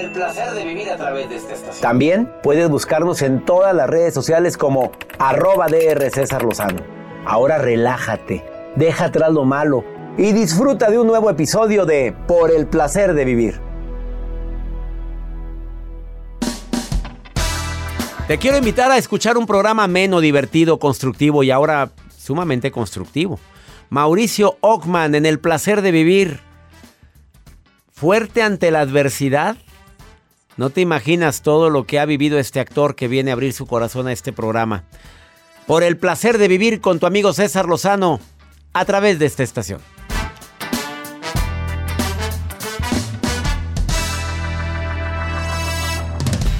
El 0.00 0.12
placer 0.12 0.52
de 0.52 0.64
vivir 0.64 0.88
a 0.88 0.96
través 0.96 1.28
de 1.28 1.36
esta 1.36 1.52
estación. 1.52 1.82
También 1.82 2.32
puedes 2.42 2.70
buscarnos 2.70 3.20
en 3.20 3.44
todas 3.44 3.74
las 3.74 3.86
redes 3.86 4.14
sociales 4.14 4.56
como 4.56 4.92
arroba 5.18 5.66
DR 5.66 6.10
César 6.10 6.42
Lozano. 6.42 6.80
Ahora 7.26 7.58
relájate, 7.58 8.42
deja 8.76 9.06
atrás 9.06 9.30
lo 9.30 9.44
malo 9.44 9.84
y 10.16 10.32
disfruta 10.32 10.90
de 10.90 10.98
un 10.98 11.06
nuevo 11.06 11.28
episodio 11.28 11.84
de 11.84 12.14
Por 12.26 12.50
el 12.50 12.66
placer 12.66 13.12
de 13.12 13.26
vivir. 13.26 13.60
Te 18.26 18.38
quiero 18.38 18.56
invitar 18.56 18.90
a 18.90 18.96
escuchar 18.96 19.36
un 19.36 19.44
programa 19.44 19.86
menos 19.86 20.22
divertido, 20.22 20.78
constructivo 20.78 21.42
y 21.42 21.50
ahora 21.50 21.90
sumamente 22.16 22.70
constructivo. 22.70 23.38
Mauricio 23.90 24.56
Ockman 24.62 25.14
en 25.14 25.26
El 25.26 25.40
placer 25.40 25.82
de 25.82 25.90
vivir. 25.90 26.40
Fuerte 27.92 28.42
ante 28.42 28.70
la 28.70 28.80
adversidad. 28.80 29.58
No 30.60 30.68
te 30.68 30.82
imaginas 30.82 31.40
todo 31.40 31.70
lo 31.70 31.86
que 31.86 31.98
ha 31.98 32.04
vivido 32.04 32.38
este 32.38 32.60
actor 32.60 32.94
que 32.94 33.08
viene 33.08 33.30
a 33.30 33.32
abrir 33.32 33.54
su 33.54 33.64
corazón 33.64 34.08
a 34.08 34.12
este 34.12 34.30
programa. 34.30 34.84
Por 35.66 35.82
el 35.82 35.96
placer 35.96 36.36
de 36.36 36.48
vivir 36.48 36.82
con 36.82 36.98
tu 36.98 37.06
amigo 37.06 37.32
César 37.32 37.64
Lozano 37.64 38.20
a 38.74 38.84
través 38.84 39.18
de 39.18 39.24
esta 39.24 39.42
estación. 39.42 39.80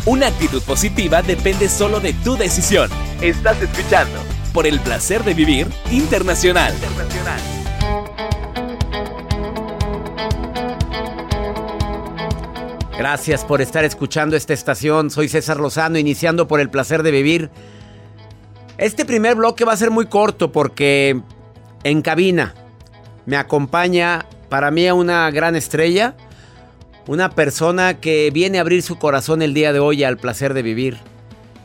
Una 0.06 0.28
actitud 0.28 0.62
positiva 0.62 1.21
depende 1.21 1.69
solo 1.69 2.00
de 2.00 2.15
tu 2.15 2.37
decisión. 2.37 2.89
Estás 3.21 3.60
escuchando 3.60 4.19
por 4.55 4.66
el 4.66 4.81
placer 4.81 5.25
de 5.25 5.34
vivir 5.34 5.69
internacional. 5.91 6.72
Gracias 13.00 13.47
por 13.47 13.62
estar 13.62 13.83
escuchando 13.87 14.37
esta 14.37 14.53
estación. 14.53 15.09
Soy 15.09 15.27
César 15.27 15.59
Lozano, 15.59 15.99
iniciando 15.99 16.47
por 16.47 16.61
el 16.61 16.69
placer 16.69 17.03
de 17.03 17.11
vivir. 17.11 17.49
Este 18.77 19.06
primer 19.06 19.37
bloque 19.37 19.65
va 19.65 19.72
a 19.72 19.77
ser 19.78 19.91
muy 19.91 20.05
corto 20.05 20.53
porque 20.53 21.19
en 21.83 22.03
cabina 22.03 22.55
me 23.25 23.39
acompaña 23.39 24.27
para 24.50 24.71
mí 24.71 24.91
una 24.91 25.31
gran 25.31 25.56
estrella, 25.56 26.15
una 27.06 27.31
persona 27.31 28.00
que 28.00 28.31
viene 28.34 28.59
a 28.59 28.60
abrir 28.60 28.83
su 28.83 28.99
corazón 28.99 29.41
el 29.41 29.55
día 29.55 29.72
de 29.72 29.78
hoy 29.78 30.05
al 30.05 30.19
placer 30.19 30.53
de 30.53 30.60
vivir 30.60 30.99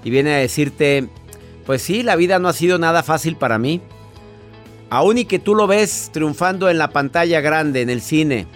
y 0.05 0.11
viene 0.11 0.35
a 0.35 0.37
decirte, 0.37 1.09
pues 1.65 1.81
sí, 1.81 2.01
la 2.01 2.15
vida 2.15 2.39
no 2.39 2.47
ha 2.47 2.53
sido 2.53 2.79
nada 2.79 3.03
fácil 3.03 3.35
para 3.35 3.57
mí. 3.57 3.81
Aún 4.89 5.17
y 5.17 5.25
que 5.25 5.39
tú 5.39 5.53
lo 5.53 5.67
ves 5.67 6.11
triunfando 6.13 6.69
en 6.69 6.77
la 6.77 6.91
pantalla 6.91 7.41
grande, 7.41 7.81
en 7.81 7.89
el 7.89 7.99
cine, 7.99 8.47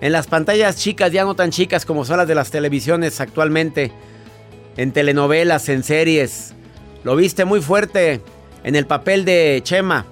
en 0.00 0.12
las 0.12 0.26
pantallas 0.26 0.76
chicas, 0.76 1.12
ya 1.12 1.24
no 1.24 1.34
tan 1.34 1.50
chicas 1.50 1.84
como 1.86 2.04
son 2.04 2.18
las 2.18 2.28
de 2.28 2.34
las 2.34 2.50
televisiones 2.50 3.20
actualmente, 3.20 3.92
en 4.76 4.92
telenovelas, 4.92 5.68
en 5.68 5.82
series, 5.82 6.54
lo 7.02 7.16
viste 7.16 7.44
muy 7.44 7.60
fuerte 7.60 8.20
en 8.64 8.74
el 8.74 8.86
papel 8.86 9.24
de 9.24 9.60
Chema, 9.62 10.06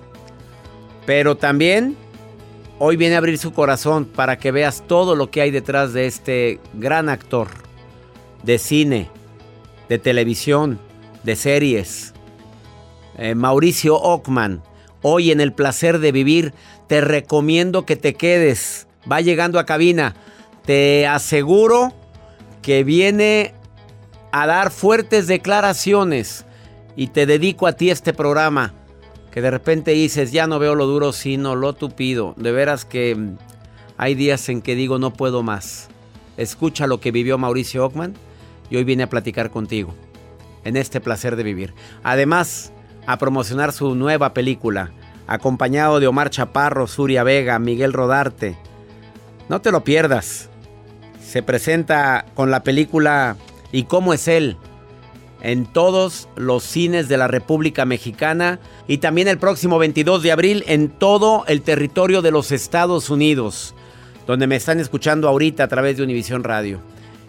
pero 1.06 1.36
también 1.36 1.96
hoy 2.78 2.96
viene 2.96 3.16
a 3.16 3.18
abrir 3.18 3.36
su 3.38 3.52
corazón 3.52 4.04
para 4.04 4.38
que 4.38 4.52
veas 4.52 4.84
todo 4.86 5.16
lo 5.16 5.30
que 5.30 5.40
hay 5.40 5.50
detrás 5.50 5.92
de 5.92 6.06
este 6.06 6.60
gran 6.72 7.08
actor 7.08 7.48
de 8.42 8.58
cine, 8.58 9.10
de 9.88 9.98
televisión, 9.98 10.78
de 11.24 11.36
series. 11.36 12.14
Eh, 13.18 13.34
Mauricio 13.34 13.96
Ockman, 13.96 14.62
hoy 15.02 15.30
en 15.30 15.40
El 15.40 15.52
Placer 15.52 15.98
de 15.98 16.12
Vivir, 16.12 16.54
te 16.86 17.00
recomiendo 17.00 17.84
que 17.84 17.96
te 17.96 18.14
quedes. 18.14 18.86
Va 19.10 19.20
llegando 19.20 19.58
a 19.58 19.66
cabina. 19.66 20.14
Te 20.64 21.06
aseguro 21.06 21.92
que 22.62 22.84
viene 22.84 23.54
a 24.32 24.46
dar 24.46 24.70
fuertes 24.70 25.26
declaraciones 25.26 26.44
y 26.96 27.08
te 27.08 27.26
dedico 27.26 27.66
a 27.66 27.72
ti 27.72 27.90
este 27.90 28.12
programa. 28.12 28.74
Que 29.30 29.40
de 29.40 29.50
repente 29.50 29.90
dices, 29.92 30.32
ya 30.32 30.46
no 30.46 30.58
veo 30.58 30.74
lo 30.74 30.86
duro, 30.86 31.12
sino 31.12 31.56
lo 31.56 31.72
tupido. 31.72 32.34
De 32.36 32.52
veras 32.52 32.84
que 32.84 33.14
mm, 33.14 33.36
hay 33.96 34.14
días 34.14 34.48
en 34.48 34.62
que 34.62 34.74
digo, 34.74 34.98
no 34.98 35.12
puedo 35.12 35.42
más. 35.42 35.88
Escucha 36.36 36.86
lo 36.86 37.00
que 37.00 37.10
vivió 37.10 37.38
Mauricio 37.38 37.84
Ockman 37.84 38.14
y 38.70 38.76
hoy 38.76 38.84
viene 38.84 39.04
a 39.04 39.08
platicar 39.08 39.50
contigo 39.50 39.94
en 40.64 40.76
este 40.76 41.00
placer 41.00 41.36
de 41.36 41.42
vivir. 41.42 41.74
Además, 42.02 42.72
a 43.06 43.18
promocionar 43.18 43.72
su 43.72 43.94
nueva 43.94 44.34
película, 44.34 44.90
acompañado 45.26 46.00
de 46.00 46.06
Omar 46.06 46.30
Chaparro, 46.30 46.86
Suria 46.86 47.22
Vega, 47.22 47.58
Miguel 47.58 47.92
Rodarte. 47.92 48.56
No 49.48 49.60
te 49.60 49.70
lo 49.70 49.84
pierdas. 49.84 50.48
Se 51.22 51.42
presenta 51.42 52.26
con 52.34 52.50
la 52.50 52.62
película 52.62 53.36
¿Y 53.72 53.84
cómo 53.84 54.14
es 54.14 54.28
él? 54.28 54.56
en 55.44 55.66
todos 55.66 56.26
los 56.36 56.64
cines 56.64 57.06
de 57.06 57.18
la 57.18 57.28
República 57.28 57.84
Mexicana 57.84 58.60
y 58.88 58.98
también 58.98 59.28
el 59.28 59.36
próximo 59.36 59.78
22 59.78 60.22
de 60.22 60.32
abril 60.32 60.64
en 60.66 60.88
todo 60.88 61.44
el 61.46 61.60
territorio 61.60 62.22
de 62.22 62.30
los 62.30 62.50
Estados 62.50 63.10
Unidos, 63.10 63.74
donde 64.26 64.46
me 64.46 64.56
están 64.56 64.80
escuchando 64.80 65.28
ahorita 65.28 65.64
a 65.64 65.68
través 65.68 65.98
de 65.98 66.02
Univisión 66.02 66.44
Radio, 66.44 66.80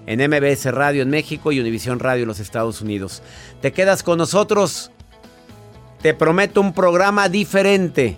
en 0.07 0.21
MBS 0.21 0.65
Radio 0.73 1.01
en 1.01 1.09
México 1.09 1.51
y 1.51 1.59
Univisión 1.59 1.99
Radio 1.99 2.21
en 2.21 2.29
los 2.29 2.39
Estados 2.39 2.79
Unidos. 2.79 3.21
Te 3.61 3.73
quedas 3.73 4.01
con 4.01 4.17
nosotros, 4.17 4.91
te 6.01 6.13
prometo 6.13 6.61
un 6.61 6.73
programa 6.73 7.27
diferente. 7.27 8.17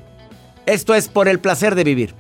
Esto 0.67 0.93
es 0.93 1.07
por 1.07 1.27
el 1.27 1.39
placer 1.39 1.73
de 1.73 1.83
vivir. 1.83 2.13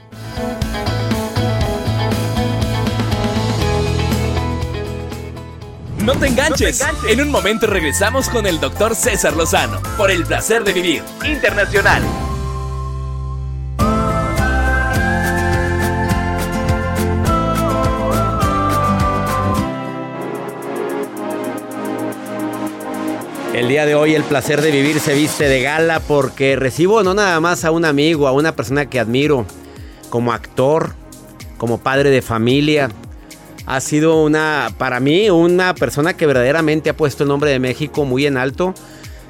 No 6.07 6.17
te 6.17 6.27
enganches. 6.27 6.81
En 7.09 7.19
un 7.19 7.29
momento 7.29 7.67
regresamos 7.67 8.29
con 8.29 8.47
el 8.47 8.61
doctor 8.61 8.95
César 8.95 9.35
Lozano 9.35 9.81
por 9.97 10.09
el 10.09 10.25
placer 10.25 10.63
de 10.63 10.71
vivir 10.71 11.03
internacional. 11.25 12.01
El 23.53 23.67
día 23.67 23.85
de 23.85 23.95
hoy 23.95 24.15
el 24.15 24.23
placer 24.23 24.61
de 24.61 24.71
vivir 24.71 25.01
se 25.01 25.13
viste 25.13 25.49
de 25.49 25.61
gala 25.61 25.99
porque 25.99 26.55
recibo 26.55 27.03
no 27.03 27.15
nada 27.15 27.41
más 27.41 27.65
a 27.65 27.71
un 27.71 27.83
amigo, 27.83 28.29
a 28.29 28.31
una 28.31 28.55
persona 28.55 28.85
que 28.85 29.01
admiro 29.01 29.45
como 30.09 30.31
actor, 30.31 30.93
como 31.57 31.79
padre 31.79 32.11
de 32.11 32.21
familia, 32.21 32.89
ha 33.67 33.81
sido 33.81 34.23
una, 34.23 34.71
para 34.77 35.01
mí, 35.01 35.29
una 35.29 35.75
persona 35.75 36.15
que 36.15 36.25
verdaderamente 36.25 36.89
ha 36.89 36.95
puesto 36.95 37.23
el 37.23 37.29
nombre 37.29 37.51
de 37.51 37.59
México 37.59 38.05
muy 38.05 38.25
en 38.25 38.37
alto. 38.37 38.73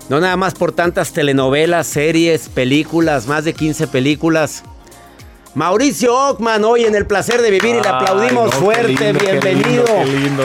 No 0.09 0.19
nada 0.21 0.37
más 0.37 0.53
por 0.53 0.71
tantas 0.71 1.11
telenovelas, 1.11 1.87
series, 1.87 2.47
películas, 2.47 3.25
más 3.27 3.43
de 3.45 3.53
15 3.53 3.87
películas. 3.87 4.63
Mauricio 5.55 6.15
Ockman, 6.15 6.63
hoy 6.65 6.83
en 6.83 6.93
el 6.93 7.07
placer 7.07 7.41
de 7.41 7.49
vivir 7.49 7.77
y 7.77 7.81
le 7.81 7.89
aplaudimos 7.89 8.53
fuerte, 8.53 9.11
bienvenido. 9.11 9.85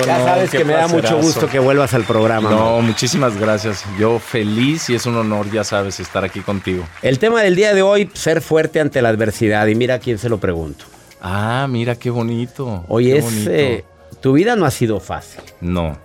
ya 0.07 0.25
sabes 0.25 0.51
que 0.51 0.65
me 0.65 0.73
da 0.73 0.89
mucho 0.89 1.19
gusto 1.19 1.47
que 1.49 1.59
vuelvas 1.59 1.93
al 1.93 2.05
programa. 2.05 2.49
No, 2.49 2.81
muchísimas 2.81 3.39
gracias. 3.39 3.85
Yo 4.01 4.19
feliz 4.19 4.89
y 4.89 4.95
es 4.95 5.05
un 5.05 5.17
honor, 5.19 5.51
ya 5.51 5.65
sabes, 5.65 6.01
estar 6.01 6.25
aquí 6.25 6.41
contigo. 6.41 6.83
El 7.03 7.19
tema 7.19 7.43
del 7.43 7.57
día 7.57 7.75
de 7.75 7.83
hoy, 7.83 8.11
ser 8.15 8.41
fuerte 8.41 8.81
ante 8.81 9.03
la 9.03 9.11
adversidad. 9.11 9.67
Y 9.67 9.75
mira 9.75 9.97
a 9.97 9.99
quién 9.99 10.17
se 10.17 10.31
lo 10.31 10.39
pregunto. 10.39 10.87
Ah, 11.25 11.69
mira 11.71 11.95
qué 11.95 12.11
bonito. 12.11 12.85
Hoy 12.89 13.13
es, 13.13 13.47
eh, 13.47 13.85
tu 14.21 14.33
vida 14.33 14.57
no 14.57 14.67
ha 14.67 14.73
sido 14.73 14.99
fácil. 14.99 15.41
No. 15.61 15.97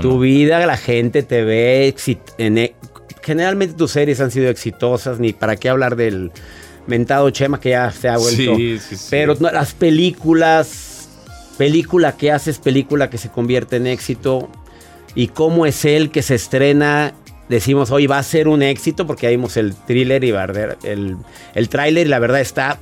tu 0.00 0.18
vida, 0.18 0.64
la 0.64 0.78
gente 0.78 1.22
te 1.22 1.44
ve, 1.44 1.94
e, 2.38 2.74
generalmente 3.22 3.74
tus 3.74 3.92
series 3.92 4.20
han 4.22 4.30
sido 4.30 4.48
exitosas, 4.48 5.20
ni 5.20 5.34
para 5.34 5.56
qué 5.56 5.68
hablar 5.68 5.96
del 5.96 6.32
mentado 6.86 7.28
Chema 7.28 7.60
que 7.60 7.70
ya 7.70 7.90
se 7.90 8.08
ha 8.08 8.16
vuelto. 8.16 8.56
Sí, 8.56 8.78
sí, 8.78 8.96
sí. 8.96 9.06
Pero 9.10 9.36
las 9.38 9.74
películas, 9.74 11.10
película 11.58 12.16
que 12.16 12.32
haces, 12.32 12.58
película 12.58 13.10
que 13.10 13.18
se 13.18 13.28
convierte 13.28 13.76
en 13.76 13.86
éxito. 13.86 14.48
Y 15.14 15.28
cómo 15.28 15.66
es 15.66 15.84
él 15.84 16.10
que 16.10 16.22
se 16.22 16.36
estrena. 16.36 17.12
Decimos, 17.50 17.90
hoy 17.90 18.06
va 18.06 18.18
a 18.18 18.22
ser 18.22 18.48
un 18.48 18.62
éxito 18.62 19.06
porque 19.06 19.26
ahí 19.26 19.36
vimos 19.36 19.58
el 19.58 19.74
thriller 19.74 20.24
y 20.24 20.30
el, 20.84 21.16
el 21.54 21.68
tráiler 21.68 22.06
y 22.06 22.10
la 22.10 22.18
verdad 22.18 22.40
está 22.40 22.78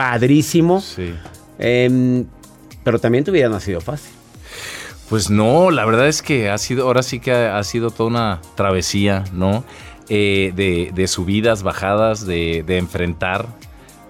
padrísimo. 0.00 0.80
Sí. 0.80 1.12
Em, 1.58 2.24
pero 2.82 2.98
también 2.98 3.22
tu 3.22 3.32
vida 3.32 3.50
no 3.50 3.56
ha 3.56 3.60
sido 3.60 3.82
fácil. 3.82 4.14
Pues 5.10 5.28
no, 5.28 5.70
la 5.70 5.84
verdad 5.84 6.08
es 6.08 6.22
que 6.22 6.48
ha 6.48 6.56
sido, 6.56 6.86
ahora 6.86 7.02
sí 7.02 7.20
que 7.20 7.32
ha 7.34 7.62
sido 7.64 7.90
toda 7.90 8.08
una 8.08 8.40
travesía, 8.54 9.24
¿no? 9.34 9.62
Eh, 10.08 10.52
de, 10.94 11.06
subidas, 11.06 11.62
bajadas, 11.62 12.26
de, 12.26 12.64
enfrentar 12.78 13.46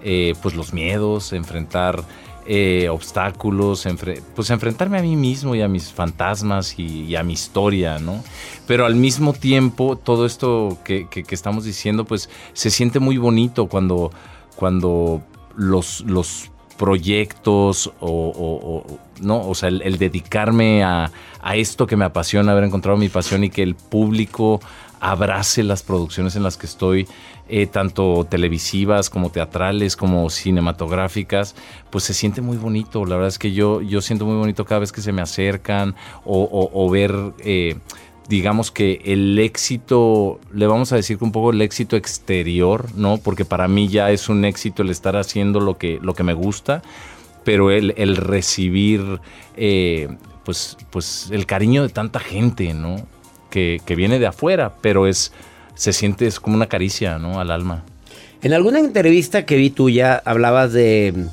eh, 0.01 0.33
pues 0.41 0.55
los 0.55 0.71
miedos, 0.71 1.33
enfrentar 1.33 2.01
eh, 2.45 2.87
obstáculos, 2.89 3.85
pues 4.33 4.49
enfrentarme 4.49 4.97
a 4.97 5.01
mí 5.01 5.17
mismo 5.17 5.55
y 5.55 5.61
a 5.61 5.67
mis 5.67 5.91
fantasmas 5.91 6.79
y, 6.79 7.17
a 7.17 7.23
mi 7.23 7.33
historia, 7.33 7.99
¿no? 7.99 8.23
Pero 8.65 8.85
al 8.85 8.95
mismo 8.95 9.33
tiempo, 9.33 9.97
todo 9.97 10.25
esto 10.25 10.77
que, 10.85 11.05
estamos 11.31 11.65
diciendo, 11.65 12.05
pues 12.05 12.29
se 12.53 12.69
siente 12.69 12.99
muy 12.99 13.17
bonito 13.17 13.67
cuando, 13.67 14.11
cuando 14.55 15.21
los, 15.61 16.01
los 16.01 16.51
proyectos 16.77 17.91
o, 17.99 18.83
no, 19.21 19.47
o 19.47 19.53
sea, 19.53 19.69
el, 19.69 19.97
dedicarme 19.99 20.83
a, 20.83 21.11
a, 21.41 21.55
esto 21.55 21.85
que 21.85 21.95
me 21.95 22.05
apasiona, 22.05 22.51
haber 22.51 22.63
encontrado 22.63 22.97
mi 22.97 23.09
pasión 23.09 23.43
y 23.43 23.51
que 23.51 23.61
el 23.61 23.75
público 23.75 24.59
abrace 24.99 25.63
las 25.63 25.83
producciones 25.83 26.35
en 26.35 26.41
las 26.41 26.57
que 26.57 26.65
estoy, 26.65 27.07
eh, 27.49 27.67
tanto 27.67 28.25
televisivas 28.29 29.09
como 29.09 29.29
teatrales, 29.29 29.95
como 29.95 30.29
cinematográficas, 30.29 31.55
pues 31.91 32.03
se 32.05 32.13
siente 32.13 32.41
muy 32.41 32.57
bonito. 32.57 33.05
La 33.05 33.15
verdad 33.15 33.29
es 33.29 33.37
que 33.37 33.51
yo, 33.51 33.81
yo 33.81 34.01
siento 34.01 34.25
muy 34.25 34.37
bonito 34.37 34.65
cada 34.65 34.79
vez 34.79 34.91
que 34.91 35.01
se 35.01 35.11
me 35.11 35.21
acercan 35.21 35.95
o, 36.25 36.89
ver... 36.89 37.13
Eh, 37.39 37.77
digamos 38.27 38.71
que 38.71 39.01
el 39.05 39.37
éxito, 39.39 40.39
le 40.53 40.67
vamos 40.67 40.91
a 40.91 40.95
decir 40.95 41.17
que 41.17 41.23
un 41.23 41.31
poco 41.31 41.51
el 41.51 41.61
éxito 41.61 41.95
exterior, 41.95 42.87
¿no? 42.95 43.17
Porque 43.17 43.45
para 43.45 43.67
mí 43.67 43.87
ya 43.87 44.11
es 44.11 44.29
un 44.29 44.45
éxito 44.45 44.83
el 44.83 44.89
estar 44.89 45.15
haciendo 45.15 45.59
lo 45.59 45.77
que, 45.77 45.99
lo 46.01 46.13
que 46.13 46.23
me 46.23 46.33
gusta, 46.33 46.81
pero 47.43 47.71
el, 47.71 47.93
el 47.97 48.15
recibir, 48.15 49.19
eh, 49.57 50.09
pues, 50.45 50.77
pues 50.89 51.29
el 51.31 51.45
cariño 51.45 51.83
de 51.83 51.89
tanta 51.89 52.19
gente, 52.19 52.73
¿no? 52.73 52.97
que, 53.51 53.95
viene 53.95 54.17
de 54.17 54.25
afuera, 54.25 54.73
pero 54.81 55.05
es, 55.05 55.31
se 55.75 55.93
siente 55.93 56.25
es 56.25 56.39
como 56.39 56.55
una 56.55 56.67
caricia 56.67 57.19
¿no? 57.19 57.39
al 57.39 57.51
alma. 57.51 57.83
En 58.41 58.53
alguna 58.53 58.79
entrevista 58.79 59.45
que 59.45 59.57
vi 59.57 59.69
tuya 59.69 60.19
hablabas 60.25 60.73
de 60.73 61.27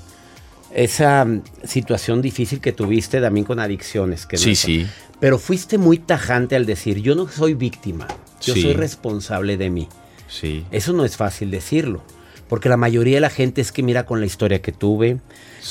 esa 0.73 1.27
situación 1.65 2.23
difícil 2.23 2.61
que 2.61 2.73
tuviste 2.73 3.21
también 3.21 3.45
con 3.45 3.61
adicciones. 3.61 4.27
Que 4.27 4.37
sí, 4.37 4.55
sí. 4.55 4.87
Pero 5.21 5.39
fuiste 5.39 5.79
muy 5.79 5.99
tajante 5.99 6.57
al 6.57 6.67
decir, 6.67 7.01
yo 7.01 7.15
no 7.15 7.29
soy 7.29 7.55
víctima, 7.55 8.07
yo 8.41 8.55
soy 8.55 8.73
responsable 8.73 9.57
de 9.57 9.71
mí. 9.71 9.89
Sí. 10.29 10.65
Eso 10.71 10.93
no 10.93 11.05
es 11.05 11.17
fácil 11.17 11.51
decirlo, 11.51 12.03
porque 12.49 12.69
la 12.69 12.77
mayoría 12.77 13.17
de 13.17 13.23
la 13.23 13.31
gente 13.31 13.61
es 13.61 13.73
que 13.73 13.83
mira 13.83 14.07
con 14.07 14.21
la 14.21 14.27
historia 14.27 14.63
que 14.63 14.73
tuve, 14.73 15.19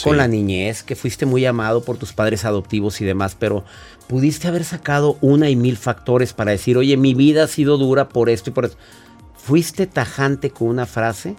con 0.04 0.18
la 0.18 0.28
niñez, 0.28 0.84
que 0.84 0.96
fuiste 0.96 1.26
muy 1.26 1.46
amado 1.46 1.84
por 1.84 1.98
tus 1.98 2.12
padres 2.12 2.44
adoptivos 2.44 3.00
y 3.00 3.06
demás, 3.06 3.38
pero 3.40 3.64
pudiste 4.08 4.48
haber 4.48 4.66
sacado 4.66 5.18
una 5.22 5.50
y 5.50 5.56
mil 5.56 5.78
factores 5.78 6.34
para 6.34 6.52
decir, 6.52 6.78
oye, 6.78 6.98
mi 6.98 7.14
vida 7.14 7.44
ha 7.44 7.48
sido 7.48 7.78
dura 7.78 8.10
por 8.10 8.30
esto 8.30 8.50
y 8.50 8.54
por 8.54 8.66
eso. 8.66 8.78
Fuiste 9.38 9.88
tajante 9.88 10.50
con 10.50 10.68
una 10.68 10.86
frase 10.86 11.36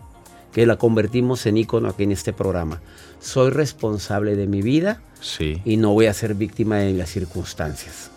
que 0.52 0.66
la 0.66 0.76
convertimos 0.76 1.46
en 1.46 1.56
icono 1.56 1.88
aquí 1.88 2.04
en 2.04 2.12
este 2.12 2.32
programa. 2.32 2.80
Soy 3.20 3.50
responsable 3.50 4.36
de 4.36 4.46
mi 4.46 4.62
vida 4.62 5.02
sí. 5.20 5.60
y 5.64 5.76
no 5.76 5.92
voy 5.92 6.06
a 6.06 6.14
ser 6.14 6.34
víctima 6.34 6.76
de 6.76 6.92
las 6.92 7.10
circunstancias. 7.10 8.10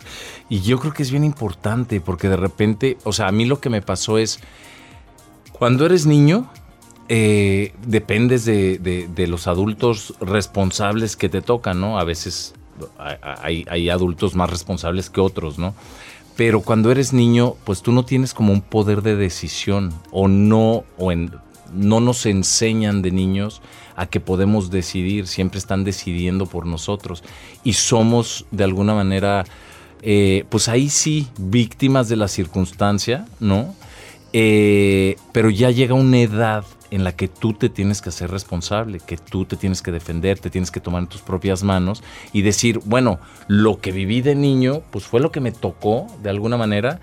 Y 0.48 0.60
yo 0.60 0.78
creo 0.78 0.92
que 0.92 1.02
es 1.02 1.10
bien 1.10 1.24
importante 1.24 2.00
porque 2.00 2.28
de 2.28 2.36
repente, 2.36 2.98
o 3.04 3.12
sea, 3.12 3.28
a 3.28 3.32
mí 3.32 3.44
lo 3.44 3.60
que 3.60 3.70
me 3.70 3.82
pasó 3.82 4.18
es, 4.18 4.40
cuando 5.52 5.86
eres 5.86 6.06
niño, 6.06 6.50
eh, 7.08 7.74
dependes 7.86 8.44
de, 8.44 8.78
de, 8.78 9.26
los 9.26 9.46
adultos 9.46 10.14
responsables 10.20 11.16
que 11.16 11.28
te 11.28 11.42
tocan, 11.42 11.80
¿no? 11.80 11.98
A 11.98 12.04
veces 12.04 12.54
hay, 12.98 13.90
adultos 13.90 14.34
más 14.34 14.50
responsables 14.50 15.10
que 15.10 15.20
otros, 15.20 15.58
¿no? 15.58 15.74
Pero 16.36 16.62
cuando 16.62 16.90
eres 16.90 17.12
niño, 17.12 17.54
pues 17.64 17.82
tú 17.82 17.92
no 17.92 18.04
tienes 18.04 18.34
como 18.34 18.52
un 18.52 18.62
poder 18.62 19.02
de 19.02 19.16
decisión 19.16 19.92
o 20.10 20.28
no, 20.28 20.84
o 20.96 21.12
en, 21.12 21.32
no 21.72 22.00
nos 22.00 22.26
enseñan 22.26 23.02
de 23.02 23.10
niños 23.10 23.62
a 23.96 24.06
que 24.06 24.20
podemos 24.20 24.70
decidir, 24.70 25.26
siempre 25.26 25.58
están 25.58 25.84
decidiendo 25.84 26.46
por 26.46 26.66
nosotros 26.66 27.22
y 27.64 27.74
somos 27.74 28.46
de 28.50 28.64
alguna 28.64 28.94
manera, 28.94 29.44
eh, 30.02 30.44
pues 30.48 30.68
ahí 30.68 30.88
sí, 30.88 31.28
víctimas 31.38 32.08
de 32.08 32.16
la 32.16 32.28
circunstancia, 32.28 33.26
¿no? 33.40 33.74
Eh, 34.32 35.16
pero 35.32 35.50
ya 35.50 35.70
llega 35.70 35.94
una 35.94 36.20
edad 36.20 36.64
en 36.90 37.04
la 37.04 37.16
que 37.16 37.26
tú 37.26 37.54
te 37.54 37.70
tienes 37.70 38.02
que 38.02 38.10
hacer 38.10 38.30
responsable, 38.30 39.00
que 39.00 39.16
tú 39.16 39.46
te 39.46 39.56
tienes 39.56 39.80
que 39.80 39.90
defender, 39.90 40.38
te 40.38 40.50
tienes 40.50 40.70
que 40.70 40.80
tomar 40.80 41.02
en 41.02 41.08
tus 41.08 41.22
propias 41.22 41.62
manos 41.62 42.02
y 42.34 42.42
decir, 42.42 42.80
bueno, 42.84 43.18
lo 43.48 43.80
que 43.80 43.92
viví 43.92 44.20
de 44.20 44.34
niño, 44.34 44.82
pues 44.90 45.06
fue 45.06 45.20
lo 45.20 45.32
que 45.32 45.40
me 45.40 45.52
tocó 45.52 46.06
de 46.22 46.28
alguna 46.28 46.58
manera, 46.58 47.00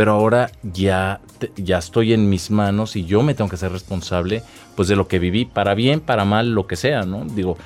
pero 0.00 0.12
ahora 0.12 0.50
ya, 0.62 1.20
ya 1.56 1.76
estoy 1.76 2.14
en 2.14 2.30
mis 2.30 2.50
manos 2.50 2.96
y 2.96 3.04
yo 3.04 3.22
me 3.22 3.34
tengo 3.34 3.50
que 3.50 3.56
hacer 3.56 3.70
responsable 3.70 4.42
pues 4.74 4.88
de 4.88 4.96
lo 4.96 5.08
que 5.08 5.18
viví, 5.18 5.44
para 5.44 5.74
bien, 5.74 6.00
para 6.00 6.24
mal, 6.24 6.54
lo 6.54 6.66
que 6.66 6.76
sea, 6.76 7.02
¿no? 7.02 7.26
Digo, 7.26 7.58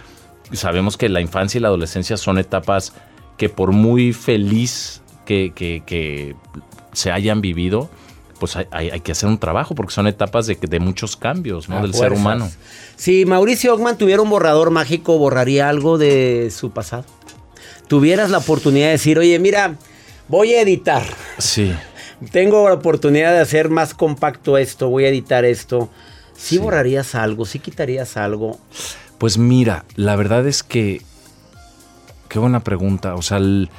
sabemos 0.51 0.97
que 0.97 1.09
la 1.09 1.21
infancia 1.21 1.59
y 1.59 1.63
la 1.63 1.69
adolescencia 1.69 2.17
son 2.17 2.39
etapas 2.39 2.93
que 3.37 3.49
por 3.49 3.71
muy 3.71 4.13
feliz 4.13 5.01
que, 5.25 5.53
que, 5.55 5.85
que 5.87 6.35
se 6.93 7.13
hayan 7.13 7.41
vivido, 7.41 7.89
pues 8.41 8.57
hay, 8.57 9.01
que 9.03 9.13
hacer 9.13 9.29
un 9.29 9.39
trabajo 9.39 9.77
porque 9.77 9.93
son 9.93 10.09
etapas 10.09 10.49
de, 10.49 10.57
de 10.57 10.81
muchos 10.81 11.17
cambios 11.17 11.69
¿no? 11.69 11.83
del 11.83 11.95
ser 11.95 12.13
humano. 12.13 12.51
Si 12.97 13.25
Mauricio 13.27 13.73
Ogman 13.75 13.97
tuviera 13.97 14.23
un 14.23 14.31
borrador 14.31 14.73
mágico, 14.73 15.19
¿borraría 15.19 15.69
algo 15.69 15.99
de 15.99 16.51
su 16.51 16.73
pasado? 16.73 17.05
Tuvieras 17.87 18.29
la 18.31 18.39
oportunidad 18.39 18.87
de 18.87 18.93
decir, 18.93 19.21
oye, 19.21 19.39
mira, 19.39 19.77
voy 20.27 20.55
a 20.55 20.63
editar. 20.63 21.05
Sí. 21.39 21.73
Tengo 22.31 22.69
la 22.69 22.75
oportunidad 22.75 23.33
de 23.33 23.41
hacer 23.41 23.69
más 23.69 23.95
compacto 23.95 24.59
esto, 24.59 24.89
voy 24.89 25.05
a 25.05 25.09
editar 25.09 25.45
esto. 25.45 25.91
¿Sí, 26.37 26.59
borrarías 26.59 27.15
algo? 27.15 27.45
¿Sí 27.45 27.59
quitarías 27.59 28.17
algo? 28.17 28.59
Pues 29.19 29.39
mira, 29.39 29.85
la 29.97 30.17
verdad 30.17 30.47
es 30.47 30.63
que... 30.63 31.03
Qué 32.29 32.39
buena 32.39 32.61
pregunta. 32.61 33.15
O 33.15 33.23
sea, 33.23 33.39
el, 33.39 33.71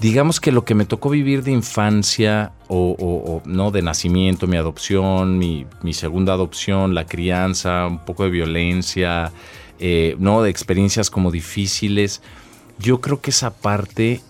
digamos 0.00 0.40
que 0.40 0.50
lo 0.50 0.64
que 0.64 0.74
me 0.74 0.86
tocó 0.86 1.10
vivir 1.10 1.42
de 1.42 1.52
infancia 1.52 2.52
o, 2.68 3.42
no 3.44 3.70
de 3.70 3.82
nacimiento, 3.82 4.46
mi 4.46 4.56
adopción, 4.56 5.38
mi, 5.38 5.66
segunda 5.92 6.32
adopción, 6.32 6.94
la 6.94 7.06
crianza, 7.06 7.86
un 7.86 7.98
poco 8.04 8.24
de 8.24 8.30
violencia, 8.30 9.32
eh, 9.78 10.16
no 10.18 10.42
de 10.42 10.50
experiencias 10.50 11.10
como 11.10 11.30
difíciles, 11.30 12.22
yo 12.78 13.00
creo 13.00 13.20
que 13.20 13.30
esa 13.30 13.50
parte 13.50 14.20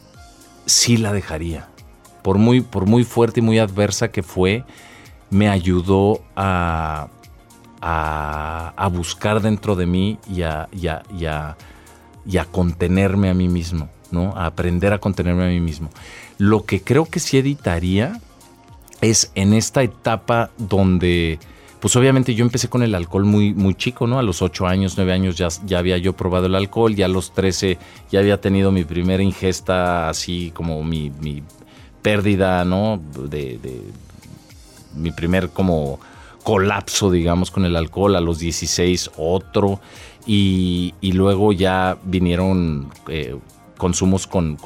sí 0.67 0.97
la 0.97 1.13
dejaría. 1.13 1.69
Por 2.23 2.39
muy, 2.39 2.61
por 2.61 2.87
muy 2.87 3.05
fuerte 3.05 3.41
y 3.41 3.43
muy 3.43 3.59
adversa 3.59 4.11
que 4.11 4.23
fue, 4.23 4.65
me 5.31 5.49
ayudó 5.49 6.23
a, 6.37 7.09
a, 7.81 8.89
buscar 8.93 9.41
dentro 9.41 9.77
de 9.77 9.87
mí 9.87 10.19
y 10.29 10.43
a, 10.43 10.69
y 10.73 10.89
y 12.27 12.37
a 12.37 12.45
contenerme 12.45 13.31
a 13.31 13.35
mí 13.35 13.49
mismo. 13.49 13.89
¿no? 14.11 14.33
A 14.37 14.47
aprender 14.47 14.93
a 14.93 14.99
contenerme 14.99 15.45
a 15.45 15.49
mí 15.49 15.61
mismo. 15.61 15.91
Lo 16.39 16.65
que 16.65 16.83
creo 16.83 17.07
que 17.07 17.21
sí 17.21 17.39
editaría 17.39 18.21
es 19.01 19.33
en 19.35 19.55
esta 19.55 19.83
etapa 19.83 20.51
donde, 20.59 21.39
pues 21.81 21.97
obviamente 21.97 22.35
yo 22.35 22.45
empecé 22.45 22.69
con 22.69 22.83
el 22.83 22.95
alcohol 22.95 23.25
muy, 23.25 23.55
muy 23.55 23.75
chico, 23.75 24.07
¿no? 24.07 24.19
A 24.19 24.23
los 24.23 24.43
8 24.43 24.67
años, 24.67 24.95
9 24.97 25.13
años 25.13 25.37
ya, 25.37 25.49
ya 25.65 25.79
había 25.79 25.97
yo 25.99 26.15
probado 26.15 26.47
el 26.47 26.55
alcohol, 26.55 26.95
ya 26.95 27.07
a 27.07 27.09
los 27.09 27.33
13 27.33 27.79
ya 28.11 28.21
había 28.21 28.41
tenido 28.41 28.73
mi 28.73 28.85
primera 28.85 29.23
ingesta, 29.23 30.09
así 30.09 30.51
como 30.55 30.83
mi, 30.85 31.13
pérdida, 32.03 32.65
¿no? 32.65 33.01
De, 33.29 33.59
mi 34.95 35.13
primer 35.13 35.51
como 35.51 36.01
colapso, 36.43 37.11
digamos, 37.11 37.51
con 37.51 37.65
el 37.65 37.77
alcohol, 37.77 38.17
a 38.17 38.21
los 38.21 38.39
16 38.39 39.13
otro, 39.17 39.81
y, 40.27 40.95
luego 41.03 41.53
ya 41.53 41.99
vinieron 42.05 42.91
eh, 43.09 43.37
consumos 43.77 44.27
con, 44.27 44.57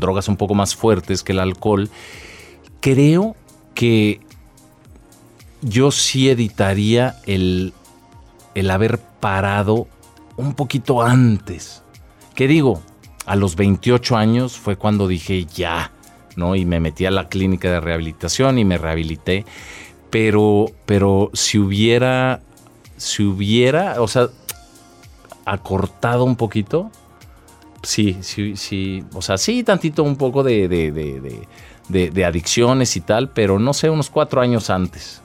drogas 0.00 0.28
un 0.28 0.36
poco 0.36 0.54
más 0.54 0.74
fuertes 0.74 1.22
que 1.22 1.32
el 1.32 1.40
alcohol. 1.40 1.90
Creo 2.80 3.36
que 3.74 4.20
yo 5.62 5.90
sí 5.90 6.28
editaría 6.28 7.16
el, 7.26 7.72
el 8.54 8.70
haber 8.70 8.98
parado 9.20 9.88
un 10.36 10.54
poquito 10.54 11.02
antes. 11.02 11.82
¿Qué 12.34 12.48
digo? 12.48 12.82
A 13.26 13.36
los 13.36 13.56
28 13.56 14.16
años 14.16 14.58
fue 14.58 14.76
cuando 14.76 15.08
dije 15.08 15.46
ya, 15.46 15.93
¿no? 16.36 16.56
Y 16.56 16.64
me 16.64 16.80
metí 16.80 17.06
a 17.06 17.10
la 17.10 17.28
clínica 17.28 17.70
de 17.70 17.80
rehabilitación 17.80 18.58
y 18.58 18.64
me 18.64 18.78
rehabilité. 18.78 19.44
Pero, 20.10 20.66
pero 20.86 21.30
si 21.32 21.58
hubiera, 21.58 22.40
si 22.96 23.24
hubiera, 23.24 24.00
o 24.00 24.08
sea, 24.08 24.28
acortado 25.44 26.24
un 26.24 26.36
poquito, 26.36 26.90
sí, 27.82 28.18
sí, 28.20 28.56
sí, 28.56 29.04
o 29.12 29.22
sea, 29.22 29.38
sí, 29.38 29.62
tantito 29.62 30.02
un 30.02 30.16
poco 30.16 30.42
de, 30.42 30.68
de, 31.88 32.24
adicciones 32.24 32.96
y 32.96 33.00
tal, 33.00 33.30
pero 33.30 33.58
no 33.58 33.74
sé, 33.74 33.90
unos 33.90 34.10
cuatro 34.10 34.40
años 34.40 34.70
antes. 34.70 35.20